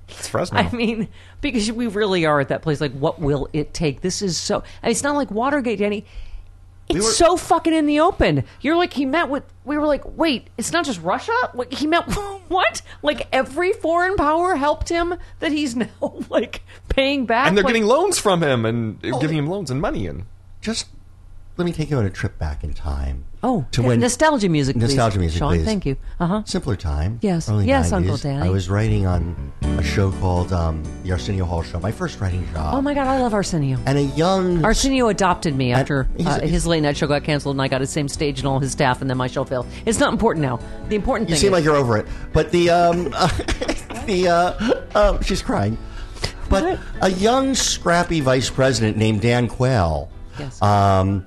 [0.08, 0.58] It's Fresno.
[0.60, 1.08] I mean,
[1.42, 2.82] because we really are at that place.
[2.82, 4.02] Like, what will it take?
[4.02, 4.64] This is so.
[4.82, 6.06] I mean, it's not like Watergate, Danny.
[6.90, 8.44] It's We were- so fucking in the open.
[8.62, 9.44] You're like he met with.
[9.64, 11.32] We were like, wait, it's not just Russia.
[11.54, 12.04] Like, he met
[12.50, 12.82] what?
[13.04, 15.14] Like every foreign power helped him.
[15.40, 15.88] That he's now
[16.30, 19.80] like paying back, and they're what- getting loans from him and giving him loans and
[19.80, 20.24] money and
[20.62, 20.88] Just
[21.60, 23.26] let me take you on a trip back in time.
[23.44, 24.82] Oh, to when nostalgia music, please.
[24.84, 25.66] nostalgia music, Sean, please.
[25.66, 25.98] thank you.
[26.18, 26.44] Uh huh.
[26.46, 27.20] Simpler time.
[27.22, 27.50] Yes.
[27.50, 27.94] early Yes, 90s.
[27.94, 28.48] Uncle Danny.
[28.48, 31.80] I was writing on a show called um, the Arsenio Hall Show.
[31.82, 32.74] My first writing job.
[32.76, 33.78] Oh my God, I love Arsenio.
[33.86, 37.26] And a young Arsenio adopted me after he's- uh, he's- his late night show got
[37.26, 39.44] canceled, and I got his same stage and all his staff, and then my show
[39.44, 39.68] failed.
[39.86, 40.60] It's not important now.
[40.88, 42.08] The important You thing seem is like you're over it.
[42.32, 43.04] But the um,
[44.06, 45.78] the uh, uh, she's crying.
[46.50, 50.62] But a young, scrappy vice president named Dan Quayle Yes.
[50.62, 51.26] um,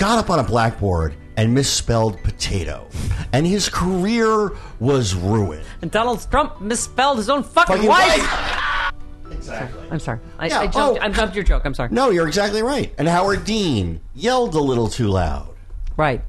[0.00, 2.88] got up on a blackboard and misspelled potato,
[3.32, 5.64] and his career was ruined.
[5.82, 8.18] and Donald Trump misspelled his own fucking, Fucking wife.
[8.18, 8.92] right.
[9.30, 9.82] Exactly.
[9.90, 10.18] I'm sorry.
[10.38, 11.00] I, Yeah, I jumped.
[11.00, 11.04] oh.
[11.04, 11.62] I jumped your joke.
[11.64, 11.90] I'm sorry.
[11.92, 12.92] No, you're exactly right.
[12.98, 15.54] And Howard Dean yelled a little too loud.
[15.96, 16.22] Right.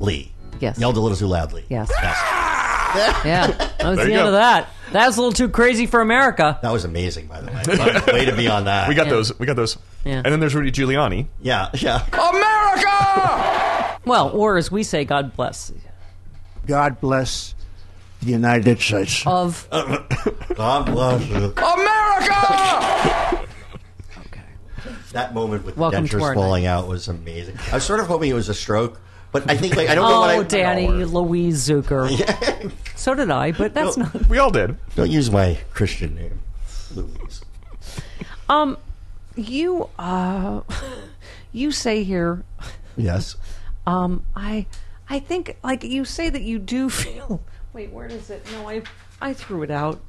[0.00, 0.32] Lee.
[0.60, 0.78] Yes.
[0.78, 1.64] Yelled a little too loudly.
[1.68, 1.90] Yes.
[2.02, 2.16] Yes.
[3.24, 3.46] Yeah.
[3.84, 4.26] That was There the end go.
[4.28, 4.68] of that.
[4.94, 6.56] That was a little too crazy for America.
[6.62, 8.12] That was amazing, by the way.
[8.20, 8.88] Way to be on that.
[8.88, 9.12] we got Yeah.
[9.14, 10.22] those we got those Yeah.
[10.24, 12.06] and then there's Rudy Giuliani Yeah, yeah.
[12.12, 15.72] America Well, or as we say, God bless.
[16.68, 17.56] God bless
[18.22, 19.26] the United States.
[19.26, 19.68] Of
[20.54, 21.52] God bless you.
[21.56, 23.46] America
[25.12, 27.58] That moment with Welcome the to dentures our falling out was amazing.
[27.72, 29.00] I was sort of hoping it was a stroke,
[29.34, 30.36] but I think like I don't know what I.
[30.38, 32.08] oh, Danny No, Louise Zuker.
[32.18, 32.70] Yeah.
[32.96, 34.04] So did I, but that's No.
[34.04, 34.28] not.
[34.28, 36.40] we all did Don't use my Christian name,
[36.94, 37.42] Louise.
[38.48, 38.78] Um,
[39.36, 40.60] you uh,
[41.52, 42.44] you say here.
[42.96, 43.36] Yes.
[43.86, 44.66] Um, I
[45.10, 47.42] I think like you say that you do feel.
[47.72, 48.46] Wait, where is it?
[48.52, 48.82] No, I
[49.20, 50.00] I threw it out.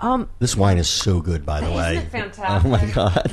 [0.00, 1.96] Um, This wine is so good, by the Isn't way.
[1.96, 2.64] it fantastic?
[2.64, 3.32] Oh my god.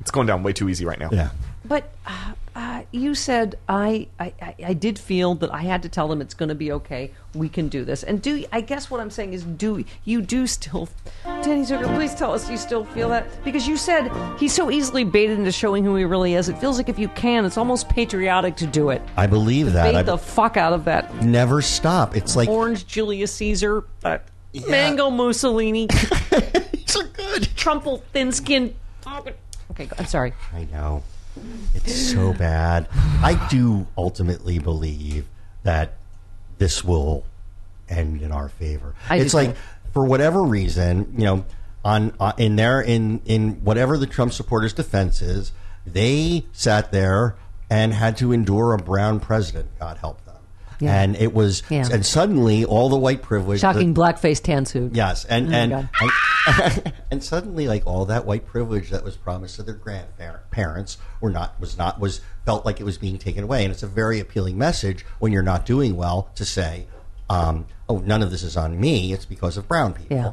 [0.00, 1.30] it's going down way too easy right now Yeah.
[1.64, 4.32] But uh, uh, you said I, I
[4.62, 7.12] I- did feel that I had to tell them it's going to be okay.
[7.34, 8.02] We can do this.
[8.02, 10.88] And do I guess what I'm saying is do you do still,
[11.24, 11.94] Danny Zuker?
[11.94, 15.52] Please tell us you still feel that because you said he's so easily baited into
[15.52, 16.48] showing who he really is.
[16.48, 19.00] It feels like if you can, it's almost patriotic to do it.
[19.16, 19.84] I believe that.
[19.84, 22.16] Bait I the fuck out of that never stop.
[22.16, 24.28] It's like orange Julius Caesar, that
[24.68, 25.88] mango Mussolini,
[26.86, 27.48] so good.
[27.56, 28.74] Trumple thin skin.
[29.70, 30.34] Okay, I'm sorry.
[30.52, 31.02] I know.
[31.74, 32.88] It's so bad.
[32.94, 35.26] I do ultimately believe
[35.62, 35.94] that
[36.58, 37.24] this will
[37.88, 38.94] end in our favor.
[39.08, 39.56] I it's like
[39.92, 41.44] for whatever reason, you know,
[41.84, 45.52] on uh, in there in in whatever the Trump supporters' defense is,
[45.86, 47.36] they sat there
[47.70, 49.70] and had to endure a brown president.
[49.78, 50.21] God help.
[50.82, 51.00] Yeah.
[51.02, 51.88] And it was, Yeah.
[51.92, 54.94] and suddenly all the white privilege, the- Shocking blackface tan suit.
[54.94, 59.56] Yes, and Oh and, and and suddenly, like all that white privilege that was promised
[59.56, 63.64] to their grandparents, were not was not was felt like it was being taken away,
[63.64, 66.86] and it's a very appealing message when you're not doing well to say,
[67.30, 70.32] um, "Oh, none of this is on me; it's because of brown people." Yeah.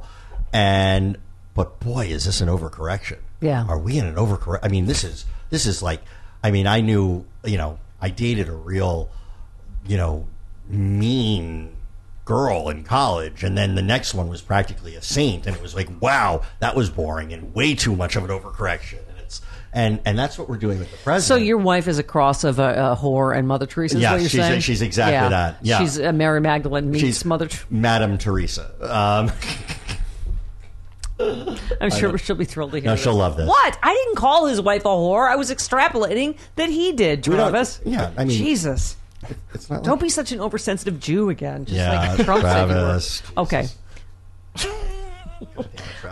[0.52, 1.18] And
[1.54, 3.20] but boy, is this an overcorrection?
[3.42, 3.66] Yeah.
[3.70, 4.60] are we in an overcorrection?
[4.64, 6.02] I mean, this is this is like,
[6.44, 9.10] I mean, I knew, you know, I dated a real,
[9.88, 10.28] you know,
[10.70, 11.76] mean
[12.26, 15.74] girl in college and then the next one was practically a saint and it was
[15.74, 19.42] like wow that was boring and way too much of an overcorrection and it's
[19.74, 22.44] and and that's what we're doing with the president So your wife is a cross
[22.44, 23.96] of a, a whore and Mother Teresa.
[23.96, 24.62] Is Yeah, what you're she's- saying?
[24.62, 25.58] she's exactly that.
[25.64, 25.80] Yeah.
[25.80, 27.48] she's uh, Mary Magdalene meets she's Mother.
[27.48, 29.32] Ter- madam teresa um
[31.82, 32.86] I'm sure she'll be thrilled to hear.
[32.86, 33.04] No, this.
[33.04, 33.48] she'll love this.
[33.48, 33.78] What?
[33.84, 35.30] I didn't call his wife a whore.
[35.30, 37.24] I was extrapolating that he did.
[37.26, 37.82] Travis.
[37.86, 38.96] yeah, I mean- Jesus.
[39.54, 41.66] It's not Don't like, be such an oversensitive Jew again.
[41.66, 42.74] Just Yeah, like Trump said you were.
[42.74, 43.24] Travis.
[43.38, 43.68] Okay.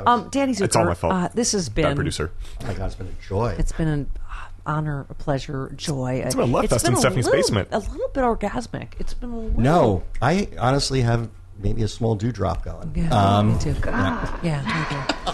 [0.06, 1.14] Um, Danny Zuker, It's all my fault.
[1.14, 2.32] Uh, this has bad been producer
[2.62, 4.12] oh my god it's been a joy It's been an
[4.66, 6.22] honor, a pleasure, joy.
[6.26, 7.70] It's been a love fest in Stephanie's basement.
[7.72, 8.90] A little bit orgasmic.
[9.00, 9.60] It's been a little.
[9.60, 11.30] no i honestly have
[11.60, 13.76] maybe a small dewdrop going Yeah, um me too.
[13.84, 15.32] Yeah, me too.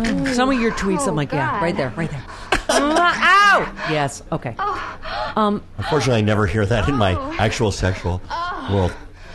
[0.00, 2.24] Mm, Some of your tweets, I'm like, yeah, right there, right there.
[3.62, 3.86] Ow!
[3.90, 4.22] Yes.
[4.32, 4.54] Okay.
[5.36, 8.20] Um, unfortunately i never hear that in my actual sexual
[8.70, 8.92] world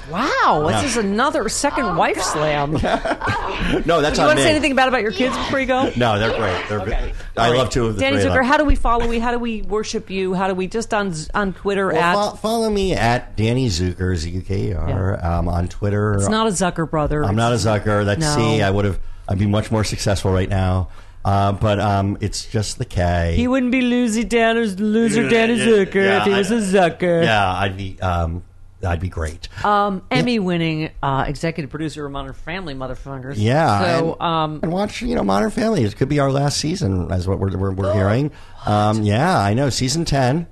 [0.10, 2.72] Wow, this is another second wife slam.
[3.86, 5.66] No that's want on want to me say anything bad about your kids before you
[5.68, 5.90] go?
[5.96, 7.14] no they're great they're great.
[7.38, 8.46] i love two of the Danny three of Zuker, them.
[8.46, 9.22] how do we follow you?
[9.22, 10.34] How do we worship you?
[10.34, 12.32] How do we just on on Twitter Well, at?
[12.32, 16.16] fo- follow me at Danny Zuker, Z U K E R, um, on Twitter.
[16.16, 17.24] it's not a Zucker brother.
[17.24, 18.04] I'm not a Zucker.
[18.04, 18.36] That's No.
[18.36, 18.62] C.
[18.62, 19.00] I would have.
[19.30, 20.90] I'd be much more successful right now.
[21.24, 23.34] Uh, but um, it's just the K.
[23.36, 27.24] He wouldn't be loser Danny, loser Danny Zuker Yeah, if he I- was a Zucker.
[27.24, 28.00] Yeah, I'd be.
[28.02, 28.44] Um,
[28.84, 29.48] I'd be great.
[29.64, 33.36] Um, Emmy-winning uh, executive producer of Modern Family, motherfuckers.
[33.38, 34.00] yeah.
[34.00, 35.84] So, and, um, and watch, you know, Modern Family.
[35.84, 38.32] It could be our last season, as what we're we're, we're hearing.
[38.66, 39.70] Um, yeah, I know.
[39.72, 40.46] Season ten.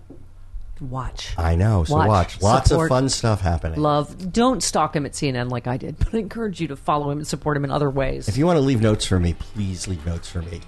[0.81, 1.33] Watch.
[1.37, 1.83] I know.
[1.83, 2.41] So Watch, watch.
[2.41, 3.79] Lots support, of fun stuff happening.
[3.79, 4.31] Love.
[4.31, 7.19] Don't stalk him at CNN like I did, but I encourage you to follow him
[7.19, 8.27] and support him in other ways.
[8.27, 10.61] If you want to leave notes for me, please leave notes for me.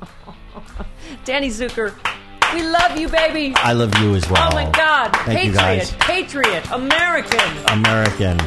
[1.26, 1.94] Danny Zuker,
[2.54, 3.54] we love you, baby.
[3.56, 4.50] I love you as well.
[4.52, 5.16] Oh my God.
[5.26, 5.92] Thank you Patriot, guys.
[6.00, 7.40] patriot, American.
[7.68, 8.38] American.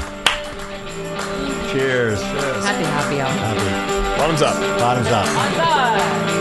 [1.71, 2.21] Cheers.
[2.23, 3.31] Happy, happy hour.
[3.31, 4.19] Happy.
[4.21, 4.55] Bottoms up.
[4.79, 5.27] Bottoms up.
[5.27, 6.34] Bye.